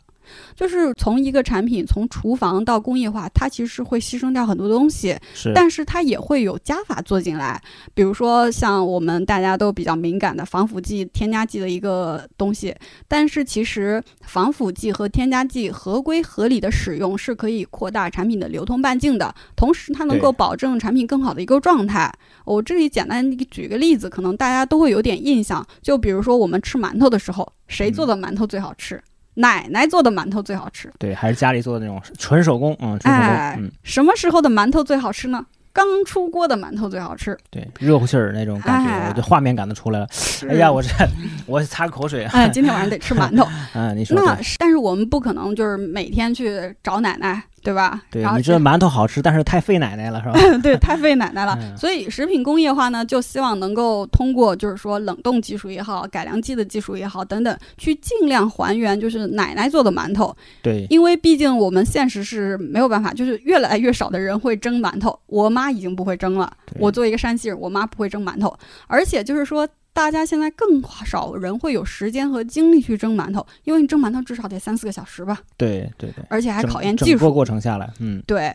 [0.56, 7.62] 就是从一个产品从厨房到工业化，它其实是会牺牲掉很多东西，是，但是它也会有加法做进来。
[7.94, 12.76] 比如说像我们大家都比较敏感的防腐剂、添加剂的一个东西，
[13.08, 22.12] 但是其实防腐剂和添加剂合规合理的使用是可以扩大产品的流通半径的，同时它能够保证产品更好的一个状态。
[22.46, 29.02] 我这里简单举个例子，可能大家都会有点印象，就比如说我们吃馒头的时候，谁做的馒头最好吃？
[29.36, 33.64] 奶奶做的馒头最好吃，对，还是家里做的那种纯手工，嗯，纯手工。
[33.64, 35.46] 嗯，什么时候的馒头最好吃呢？
[35.74, 40.08] 刚出锅的馒头最好吃，对，热乎气儿那种感觉，这画面感都出来了。
[40.50, 40.90] 哎呀，我这
[41.46, 42.24] 我擦口水。
[42.28, 43.46] 哎，今天晚上得吃馒头。
[43.76, 44.16] 嗯，你说。
[44.16, 47.44] 那但是我们不可能就是每天去找奶奶。
[47.66, 48.00] 对吧？
[48.12, 50.40] 对你这馒头好吃，但是太费奶奶了，是吧？
[50.62, 51.58] 对，太费奶奶了。
[51.76, 60.36] 所以食品工业化呢，就希望能够通过就是说冷冻技术也好，改良剂的技术也好等等，去尽量还原就是奶奶做的馒头。
[60.62, 65.20] 对，因为毕竟我们现实是没有办法，就是越来越少的人会蒸馒头。
[65.26, 66.52] 我妈已经不会蒸了。
[66.80, 68.56] 我作为一个山西人，我妈不会蒸馒头，
[68.88, 69.68] 而且就是说。
[69.96, 75.40] 大家现在更少人会有时间和精力去蒸馒头，因为你蒸馒头至少得三四个小时吧？
[75.56, 77.34] 对对对，而且还考验技术。
[77.34, 78.54] 过程下来，嗯，对。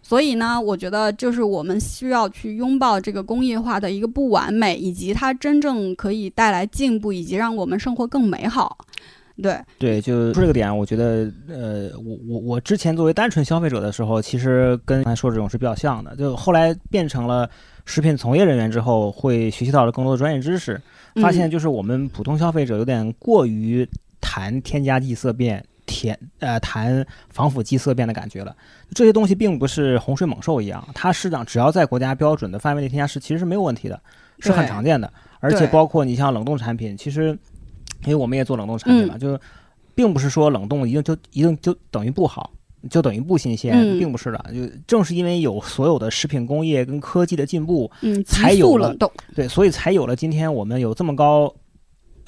[0.00, 8.78] 所以呢，我觉得就是我们需要去拥抱这个工业化的一个不完美，以及它真正可以带来进步，以及让我们生活更美好。
[9.42, 17.48] 对对，就说这个点，我觉得，呃，我我我之前作为单纯消费者的时候，其实跟刚才说这种是比较像的，就后来变成了。
[17.90, 20.78] 食品从业人员之后会学习到了更多的专业知识，
[21.22, 23.88] 发现就是我们普通消费者有点过于
[24.20, 28.54] 谈添加剂色变、甜呃谈防腐剂色变的感觉了。
[28.92, 33.98] 这些东西并不是洪水猛兽一样，它适当只要在国家标准的范围内添加是其实是没有问题的，
[34.40, 35.10] 是很常见的。
[35.40, 37.34] 而且包括你像冷冻产品，其实
[38.04, 39.40] 因为我们也做冷冻产品嘛，就是
[39.94, 42.50] 并不是说冷冻一定就一定就等于不好。
[42.88, 44.38] 就等于不新鲜，嗯并不是的。
[44.54, 48.94] 就正是因为有所有的食品工业跟科技的进步，嗯，才有了
[49.34, 51.52] 对，所以才有了今天我们有这么高。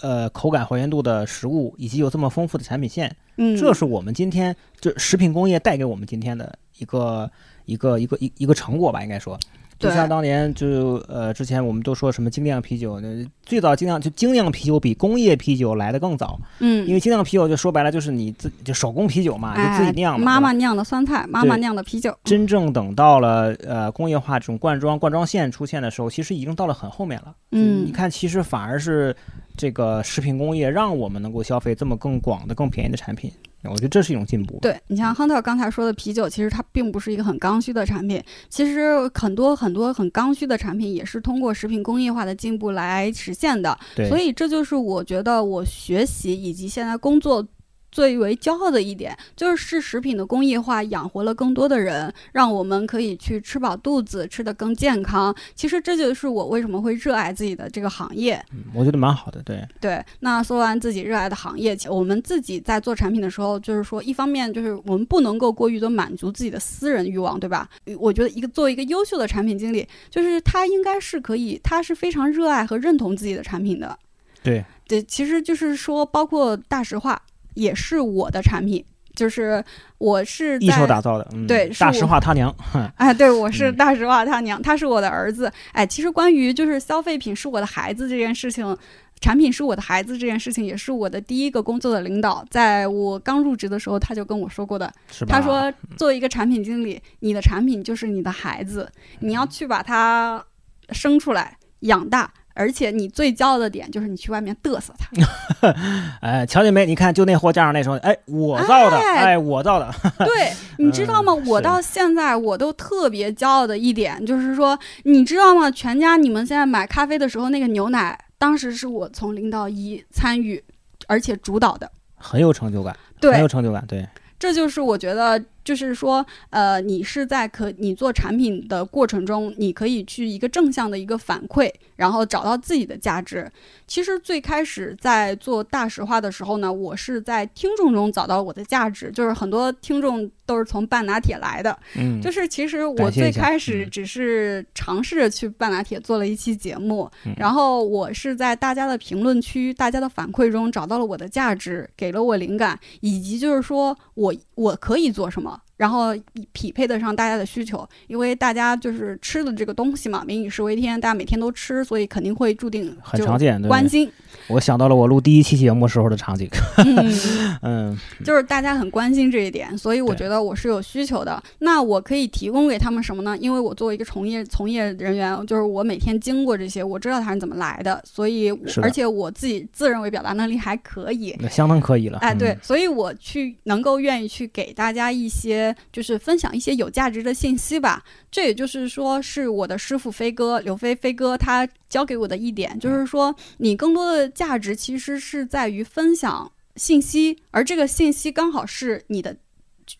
[0.03, 7.31] 呃，口感还原度的食物，以及有这么丰富的产品线，嗯，这是我们今天就食品工业带给我们今天的一个
[7.66, 9.39] 一个一个一一个成果吧，应该说。
[9.81, 13.09] 就像当年就呃，之前我们都说什么精酿啤酒，那
[13.43, 20.18] 最早精酿就精酿啤酒比工业啤酒来的更早，嗯，因为精酿啤酒就说白了就是你自就手工啤酒嘛，哎就自己酿嘛。
[20.18, 20.33] 对吧？
[20.33, 27.35] 妈妈酿的酸菜，妈妈酿的啤酒，真正等到了呃工业化这种灌装灌装线出现的时候，其实已经到了很后面了。
[27.53, 27.87] 嗯。
[27.87, 29.16] 你看，其实反而是
[29.57, 33.33] 这个食品工业让我们能够消费这么更广的、更便宜的产品，
[33.65, 34.59] 我觉得这是一种进步。
[34.63, 38.23] 对你像亨特刚才说的啤酒，其实它并不是一个很刚需的产品。
[38.49, 43.79] 其实很多很多很刚需的产品也是通过食品工业化的进步来实现的。
[43.95, 47.47] 对，所以这就是我觉得我学习以及现在工作。
[47.91, 55.34] 最为骄傲的一点就是食品的工业化养活了更多的人，让我们可以去吃饱肚子，吃得更健康。
[55.55, 58.43] 其实这就是我为什么会热爱自己的这个行业。
[58.53, 59.43] 嗯我觉得蛮好的。
[59.43, 67.68] 对，对，那说完自己热爱的行业，我们自己在做产品的时候，就是说，一方面就是我们不能够过于的满足自己的私人欲望，对吧？
[67.99, 73.99] 我觉得一个作为一个优秀的产品经理，就是他应该是可以，他是非常热爱和认同自己的产品的。
[74.43, 77.20] 对，对，其实就是说，包括大实话
[77.61, 78.83] 也是我的产品，
[79.15, 79.63] 就是
[79.99, 81.29] 我是一手在打造的。
[81.35, 82.55] 嗯，对大实话他娘。
[82.97, 85.53] 哎，对，我是嗯大实话他娘，他是我的儿子。
[85.73, 88.77] 哎，其实关于就是消费品是我的孩子这件事情，
[89.21, 94.91] 产品是我的孩子这件事情，也是我的第一个工作的领导，在我刚入职的时候他就跟我说过的。
[95.29, 100.43] 他说，作为一个产品经理，你的产品就是你的孩子，你要去把它
[100.91, 102.33] 生出来、养大。
[102.55, 105.72] 而且你最骄傲的点就是你去外面嘚瑟他，
[106.20, 106.84] 哎，瞧见没？
[106.84, 109.92] 你看，就那货架上那时候，哎，我造的，哎哎，我造的。
[110.18, 111.32] 对，你知道吗？
[111.32, 115.70] 嗯我到现在我都特别骄傲的一点就是说，你知道吗？
[115.70, 120.62] 全家你们现在买咖啡的时候，那个牛奶当时是我从零到一参与，
[121.07, 121.90] 而且主导的。
[122.16, 123.82] 很有成就感，对很有，成就感。
[123.88, 124.07] 对，
[124.38, 133.49] 这就是我觉得，就是说，呃，你是在可你做产品的过程中，你可以去一个正向的一个反馈，然后找到自己的价值。
[133.87, 143.90] 其实最开始在做大实话的时候呢，我是在听众中找到我的价值，就是很多听众都是从半拿铁来的，嗯，就是其实我最开始嗯。
[143.90, 147.32] 只是尝试着去半拿铁做了一期节目，嗯。
[147.36, 155.61] 然后我是在大家的评论区、大家的反馈中找到了我的价值，给了我灵感，以及就是说我我可以做什么。
[155.81, 156.14] 然后
[156.53, 163.59] 匹配得上大家的需求，因为大家就是吃的这个东西嘛，民以食为天，大家每天都吃，所以肯定会注定很常见。
[163.62, 164.12] 对关心。
[164.47, 166.47] 我想到了我录第一期节目时候的场景。
[166.76, 167.18] 嗯，
[167.62, 171.43] 嗯，就是大家很关心这一点，所以我觉得我是有需求的。
[171.61, 173.35] 那我可以提供给他们什么呢？
[173.39, 178.51] 因为我作为一个从业从业人员，就是我每天经过这些，我知道它是怎么来的，所以
[178.83, 181.35] 而且我自己自认为表达能力还可以。
[181.41, 182.18] 那相当可以了。
[182.18, 188.05] 哎，对嗯，，所以我去能够愿意去给大家一些，就是分享一些有价值的信息吧。
[188.31, 199.37] 这也就是说，是我的师傅飞哥刘飞飞哥他教给我的一点，就是说，你更多的价值其实是在于分享信息，而这个信息刚好是你的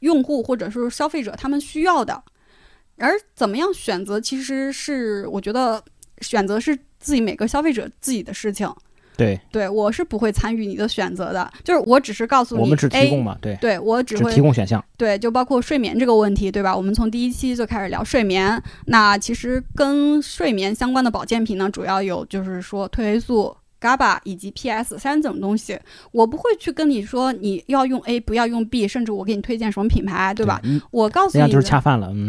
[0.01, 2.23] 用户或者说消费者他们需要的。
[2.97, 5.83] 而怎么样选择，其实是我觉得
[6.21, 8.71] 选择是自己每个消费者自己的事情。
[9.21, 14.83] 对，对我是不会参与你的选择的，就是我只是告诉你，我们只提供嘛，对，对我只只会提供选项。
[14.97, 16.75] 对，就包括睡眠这个问题，对吧？
[16.75, 23.55] 我们从第一期就开始聊睡眠，那其实跟睡眠相关的保健品呢，主要有就是说褪黑素。
[23.81, 25.79] GABA 以及 PS 三种东西，
[26.13, 30.61] 我不会去跟你说你要用 A 不要用 B，甚至我给你推荐什么品牌，对吧？
[30.65, 32.29] 嗯，我告诉那样就是你，恰饭了，嗯，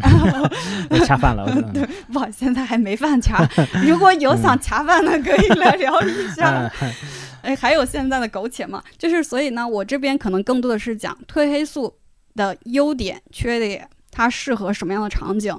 [1.06, 1.44] 恰饭了。
[1.44, 3.48] 我觉得 不好，现在还没饭恰。
[3.86, 6.72] 如果有想恰饭的，可以来 聊一下。
[6.82, 6.92] 嗯，
[7.42, 11.94] 哎，还有现在的苟且嘛，就是所以呢，我这边可能更多的是讲褪黑素
[12.36, 15.56] 的优点、缺点，它适合什么样的场景。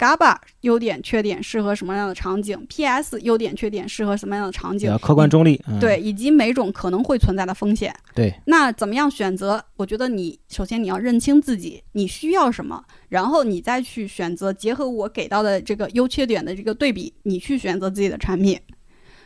[0.00, 4.96] GABA 优点、缺点适合什么样的场景？PS 优点、缺点适合什么样的场景要？
[4.96, 5.62] 客观中立。
[5.68, 7.94] 嗯，对，以及每种可能会存在的风险。
[8.14, 9.62] 对，那怎么样选择？
[9.76, 18.58] 我觉得你首先你要认清自己，你需要什么，然后你再去选择，结合我给到的这个优缺点的这个对比，你去选择自己的产品。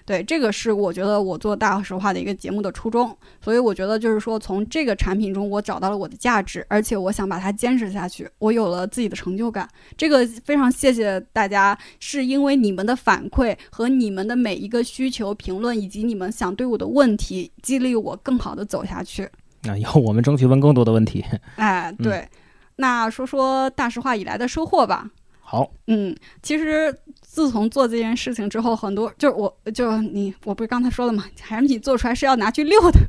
[0.07, 9.69] 对，这个是我觉得我做大实话的一个节目的初衷，所以我觉得就是说，从这个产品中我找到了我的价值，而且我想把它坚持下去，我有了自己的成就感。
[9.97, 19.29] 这个非常谢谢大家，是因为你们的反馈和你们的每一个需求评论，以及你们想对我的问题，激励我更好的走下去。
[19.63, 21.25] 那以后我们争取问更多的问题。
[21.57, 22.29] 哎，对。
[22.77, 25.09] 那说说大实话以来的收获吧。
[25.41, 26.93] 好，嗯，其实
[27.35, 31.25] 自从做这件事情之后，很多就是我就你，我不是刚才说了吗？
[31.35, 33.01] 产品做出来是要拿去溜的。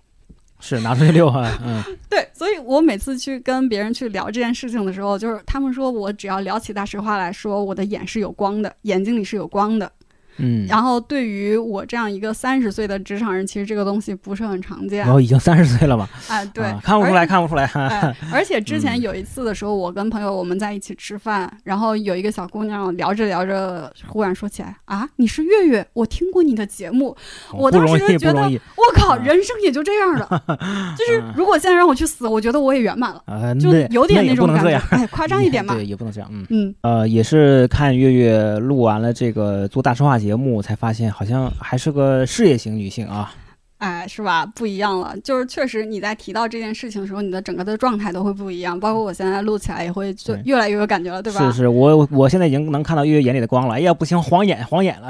[0.58, 9.92] 是拿出去溜啊，嗯， 对，所以我每次去跟别人去聊这件事情的时候，就是他们说我只要聊起大实话来说，我的眼是有光的，眼睛里是有光的。
[10.38, 15.06] 嗯，然后对于我这样一个三十岁的职场人，其实这个东西不是很常见。
[15.06, 16.08] 哦，已经三十岁了嘛？
[16.28, 17.64] 哎，对，看不出来，看不出来。
[17.64, 27.16] 哎， 而且之前有一次的时候，我跟朋友我们在一起吃饭，然后有一个小姑娘聊着聊着，忽然说起来啊，你是月月，我听过你的节目。
[27.52, 30.42] 我当时就觉得，我靠，人生也就这样了。
[30.96, 33.54] 就是如果现在让我去死，我觉得我也圆满了。
[33.54, 35.74] 就有点那种感觉，哎，夸张一点嘛。
[35.74, 36.28] 对，也不能这样。
[36.32, 41.10] 嗯嗯，呃，也是看月月录完了这个做大实话节节目，才发现。
[41.10, 43.32] 好像还是个事业型女性啊。
[43.78, 44.46] 哎，是吧？
[44.46, 48.78] 不一样了，就是确实你在提到这件事情的时候，你的整个的状态都会不一样。
[48.78, 51.50] 包括我现在录起来也会就越来越有感觉了，对吧？
[51.52, 53.74] 是是，我我现在已经能看到月月眼里的光了。
[53.74, 55.08] 哎呀，不行，晃眼晃眼了，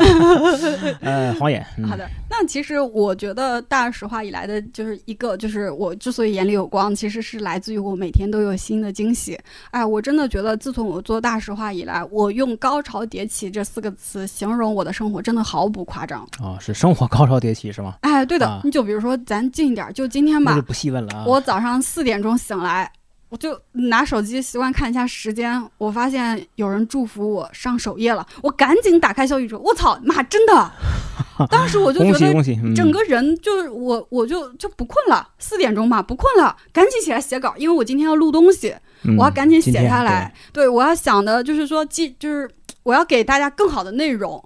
[1.01, 1.65] 呃，晃眼。
[1.89, 9.39] 好的，那其实我觉得大实话以来的就是一个，就是我之所以眼里有光，其实是来自于我每天都有新的惊喜。
[9.71, 16.27] 哎，我真的觉得自从我做大实话以来，我用高潮迭起这四个词形容我的生活，真的毫不夸张。
[16.41, 17.95] 哦，是生活高潮迭起是吗？
[18.01, 18.56] 哎，对的。
[18.65, 20.55] 你就比如说，咱近一点儿，就今天吧。
[20.55, 21.25] 就不细问了啊。
[21.27, 22.91] 我早上四点钟醒来，
[23.29, 30.73] 我就拿手机习惯看一下时间，我发现有人祝福我上首页了，我赶紧打开消息说：“我操妈，真的！
[31.51, 32.43] ”当时我就觉得
[32.75, 35.29] 整个人就是我，我就就不困了。
[35.39, 38.75] 四点钟嘛，不困了，赶紧起来写稿，因为我今天要录东西，
[39.19, 40.33] 我要赶紧写下来。
[40.53, 42.49] 对，我要想的就是说，记就是
[42.85, 44.43] 我要给大家更好的内容。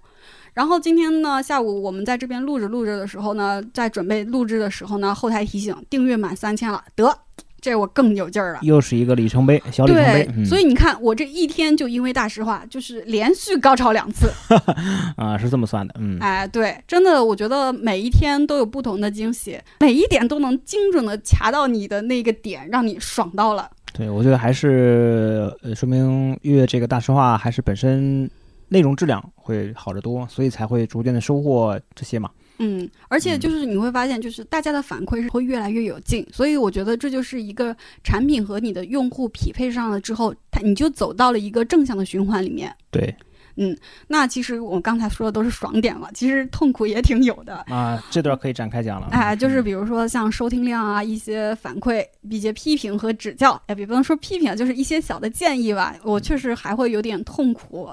[0.53, 7.17] 然后今天呢，下午我们在这边录着录着的时候呢，在准备录制的时候呢，后台提醒订阅满三千了，得，
[7.61, 10.29] 这我更有劲儿了，又是一个里程碑，小里程碑。
[10.35, 14.31] 对，所以你看，我这一天就因为大实话，就是连续高潮两次，
[15.17, 23.71] 啊，是这么算的，嗯，哎，对，真的，我觉得每一天都有不同的惊喜，每一点都能精准的卡到你的那个点，让你爽到了。
[23.93, 28.29] 对，我觉得还是呃，说明月这个大实话还是本身。
[28.71, 32.31] 内容质量会好得多，所以才会逐渐的收获这些嘛。
[32.59, 42.75] 嗯，而且就是你会发现，就是大家的反馈是会越来越有劲，所以我觉得这就是一个产品和你的用户匹配上了之后，它你就走到了一个正向的循环里面。
[42.91, 43.15] 对。
[43.57, 43.77] 嗯，
[44.07, 48.03] 那其实我刚才说的都是爽点了，其实痛苦也挺有的啊。
[48.11, 49.09] 这段可以展开讲了。
[49.11, 55.95] 哎，就是比如说像收听量啊，一些反馈、一些批评和指教，哎，也不能说批评，就是一些小的建议吧。
[56.03, 57.89] 我确实还会有点痛苦，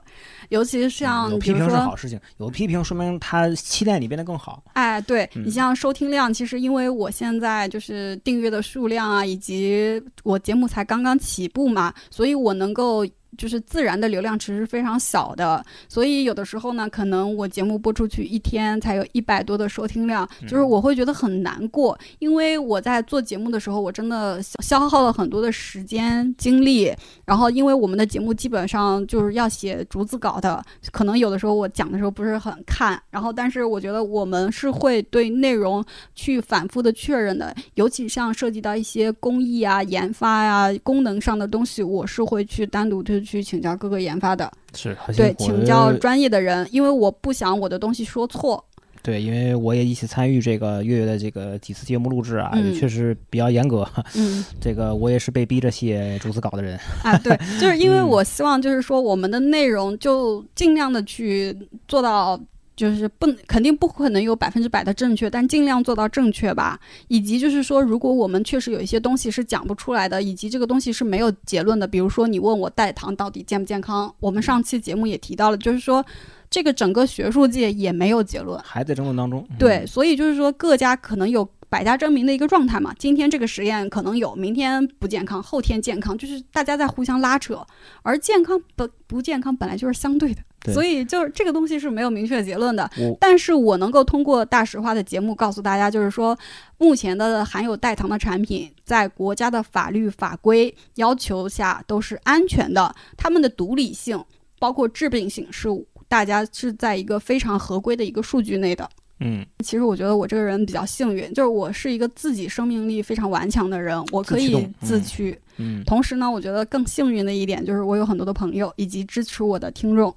[0.50, 4.64] 尤其像批评是好事情，有批评说明他期待你变得更好。
[4.74, 13.06] 哎，对你像收听量，其实因为我现在就是订阅的数量啊，以及我节目才刚刚起步嘛，所以我能够。
[13.38, 26.92] 就是自然的流量池是非常小的，所以有的时候呢，可能我节目播出去一天才有一百多的收听量，就是我会觉得很难过，因为我在做节目的时候，我真的消耗了很多的时间精力，
[27.26, 35.86] 然后因为我们的节目基本上就是要写逐字稿的，可能有的时候我讲的时候不是很看，然后但是我觉得我们是会对内容
[36.16, 43.27] 去反复的确认的，尤其像涉及到一些工艺啊、研发呀、功能上的东西，我是会去单独去。
[43.28, 48.64] 去请教各个研发的，是对请教专业的人，因为我不想我的东西说错。
[49.04, 53.88] 对，因为我也一起参与这个月月的这个几次节目录制啊，也确实比较严格。
[54.16, 57.18] 嗯， 这个我也是被逼着写逐字稿的人啊。
[57.20, 61.56] 对， 就是因为我希望，就是说我们的内容就尽量的去
[61.88, 62.40] 做到。
[62.78, 66.80] 就是不肯定不可能有百分之百的正确，但尽量做到正确吧。
[67.08, 76.06] 以及就是说，如果我们确实有一些东西是讲不出来的，以及这个东西是没有结论的，比如说你问我代糖到底健不健康，我们上期节目也提到了，就是说
[76.50, 79.46] 这个整个学术界也没有结论，还在争论当中。
[79.58, 82.94] 对，所以就是说各家可能有百家争鸣的一个状态嘛。
[83.00, 87.66] 今天这个实验可能有，明天不健康，后天健康，就是大家在互相拉扯，
[88.04, 90.42] 而健康不不健康本来就是相对的。
[90.66, 92.90] 所以就是这个东西是没有明确结论的，
[93.20, 96.38] 但是我能够通过大实话的节目告诉大家，就是说，
[96.78, 104.22] 目前的含有代糖的产品，在国家的法律法规要求下都是安全的，它们的独立性，
[104.60, 105.70] 包括致病性，是
[106.08, 108.90] 大家是在一个非常合规的一个数据内的。
[109.20, 115.38] 嗯，其实我觉得我这个人比较幸运，就是我是一个自己生命力非常顽强的人，我可以自驱。
[115.58, 120.14] 嗯，同时呢，我觉得更幸运的一点就是我有很多的朋友以及支持我的听众。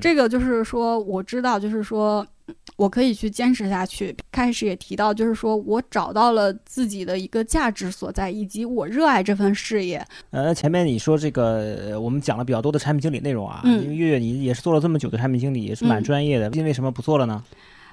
[0.00, 2.26] 这个就是说，我知道，就是说，
[2.76, 4.14] 我可以去坚持下去。
[4.30, 10.04] 开始也提到，就是说我找到了自己的一个价值所在，以及我热爱这份事业。
[10.30, 17.42] 呃，前面你说这个，我们讲了比较多的产品经理内容啊，嗯因为月月你也是做了这么久的产品经理，也是蛮嗯专业的，因为什么不做了呢？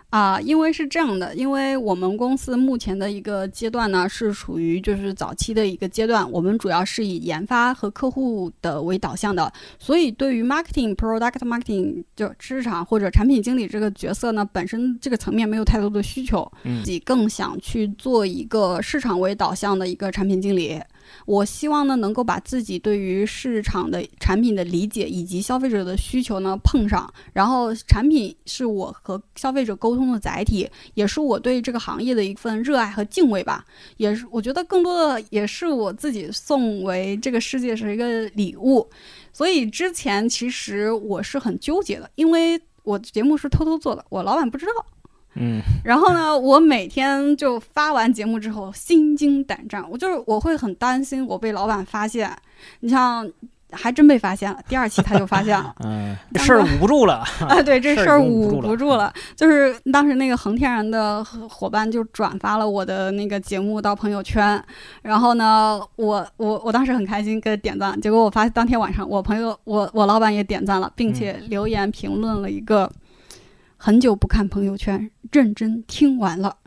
[0.09, 20.79] 啊，因为是这样的，因为我们公司目前的一个阶段呢，是属于就是早期的一个阶段，我们主要是以研发和客户的为导向的，所以对于 marketing、product marketing 就市场或者产品经理这个角色呢，本身这个层面没有太多的需求，嗯自己更想去做一个市场为导向的一个产品经理。
[21.25, 33.65] 我希望呢，能够把自己对于市场的产品的理解以及消费者的需求呢碰上，然后产品是我和消费者沟通的载体，也是我对这个行业的一份热爱和敬畏吧。
[33.97, 38.87] 也是我觉得更多的也是我自己送为这个世界是一个礼物。
[39.33, 44.85] 所以之前其实我是很纠结的，因为我节目是偷偷做的，我老板不知道。
[45.35, 52.31] 嗯，然后呢，我每天就发完节目之后心惊胆战，我就是我会很担心我被老板发现。
[52.79, 53.29] 你像，
[53.71, 57.15] 还真被发现了，第二期他就发现了 嗯，这事儿捂不住了。
[57.49, 59.13] 啊，对，这事儿捂不住了。
[59.35, 64.63] 就是当时那个恒天然的伙伙伴就转发了我的那个节目到朋友圈，
[65.01, 72.89] 然后呢，我我我当时很开心给他点赞，结果我发现当天晚上我朋友我我老板也点赞了，并且留言评论了一个。
[73.77, 76.57] 很久不看朋友圈，认真听完了。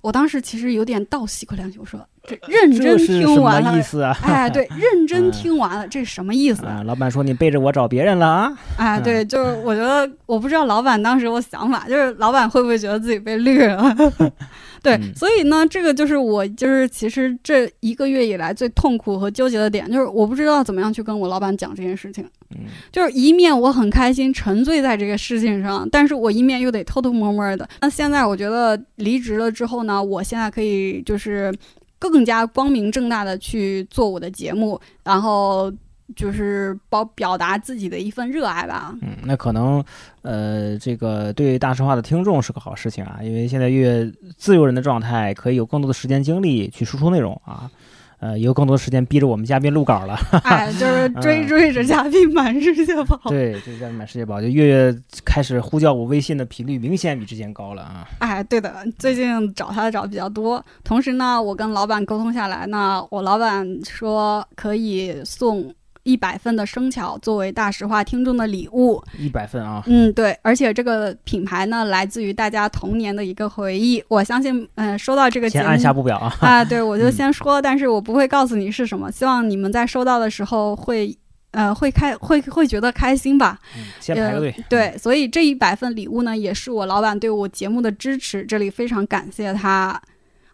[0.00, 4.16] 我当时其实有点倒吸口凉气，我说这认真听完了么意，思啊？
[4.22, 6.64] 哎， 对，认真嗯听完了，这是什么意思？
[6.66, 8.52] 啊，老板说你背着我找别人了啊？
[8.76, 13.94] 哎，对，就是 我觉得，我不知道老板当时我想法，就是老板会不会觉得自己被绿了？
[14.82, 22.24] 对，嗯所以呢，这个就是我就是其实这一个月以来最痛苦和纠结的点，就是我不知道怎么样去跟我老板讲这件事情。
[22.50, 22.60] 嗯，
[22.92, 27.68] 就是一面我很开心，沉醉在这个事情上，但是我一面又得偷偷摸摸的。
[27.80, 31.54] 那现在我觉得离职了之后呢，我现在可以就是
[32.08, 35.70] 更加光明正大的去做我的节目，然后
[36.16, 38.92] 就是包表达自己的一份热爱吧。
[39.02, 39.84] 嗯，那可能，
[40.22, 47.70] 呃，这个对大实话的听众是个好事情啊，因为现在越自由人的状态，可以有更多的时间精力去输出内容啊，
[48.20, 50.14] 呃，有更多时间逼着我们嘉宾录稿了。
[50.44, 53.18] 哎，就是追追着嘉宾满世界跑。
[53.30, 54.94] 对，这嘉宾满世界跑，就月月
[55.24, 58.06] 开始呼叫我微信的频率明显比之前高了啊。
[58.18, 60.62] 哎，对的，最近找他找比较多。
[60.84, 69.02] 同时呢，我跟老板沟通下来呢，我老板说可以送一百份的生巧作为大实话听众的礼物。
[69.18, 74.02] 一百份啊，嗯，对，而且这个品牌呢，来自于大家童年的一个回忆。
[74.08, 76.34] 我相信，嗯、收到这个节目先按下不表啊。
[76.40, 79.10] 啊，对，我就嗯先说，但是我不会告诉你是什么。
[79.12, 81.16] 希望你们在收到的时候会，
[81.50, 83.58] 呃，会开会会觉得开心吧。
[83.76, 84.54] 嗯先排个队。
[84.56, 84.64] 呃。
[84.68, 90.00] 对，所以这一百份礼物呢，也是我老板对我节目的支持，这里非常感谢他。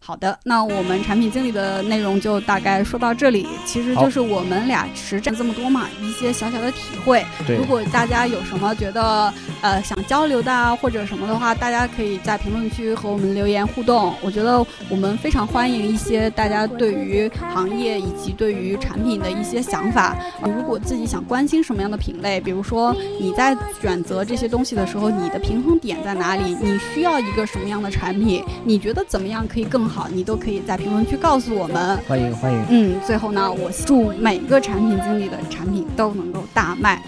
[0.07, 3.49] 好的，那我们产品经理的内容就大概说到这里。
[3.65, 7.27] 其实就是我们俩实战这么多嘛，一些小小的体会。
[7.45, 14.15] 对如，果大家有什么觉得呃想交流的啊，或者什么的话，大家可以在评论区和我们留言互动。
[14.23, 20.17] 我觉得我们非常欢迎一些大家对于行业以及对于产品的一些想法。
[20.41, 26.57] 呃如果自己想关心什么样的品类，比如说你在选择这些东西的时候，你的平衡点在哪里？
[26.63, 28.45] 你需要一个什么样的产品？
[28.65, 29.96] 你觉得怎么样可以更好？
[30.13, 31.97] 你都可以在评论区告诉我们。
[32.09, 32.67] 欢迎欢迎。
[32.69, 37.01] 嗯，最后呢，我祝每个产品经理的产品都能够大卖，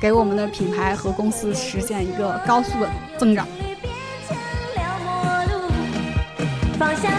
[0.00, 3.46] 给我们的品牌和公司实现一个高速的增长。
[3.56, 3.66] 变
[4.28, 4.36] 成
[4.76, 5.14] 了陌
[5.52, 5.72] 路，
[6.78, 7.10] 方向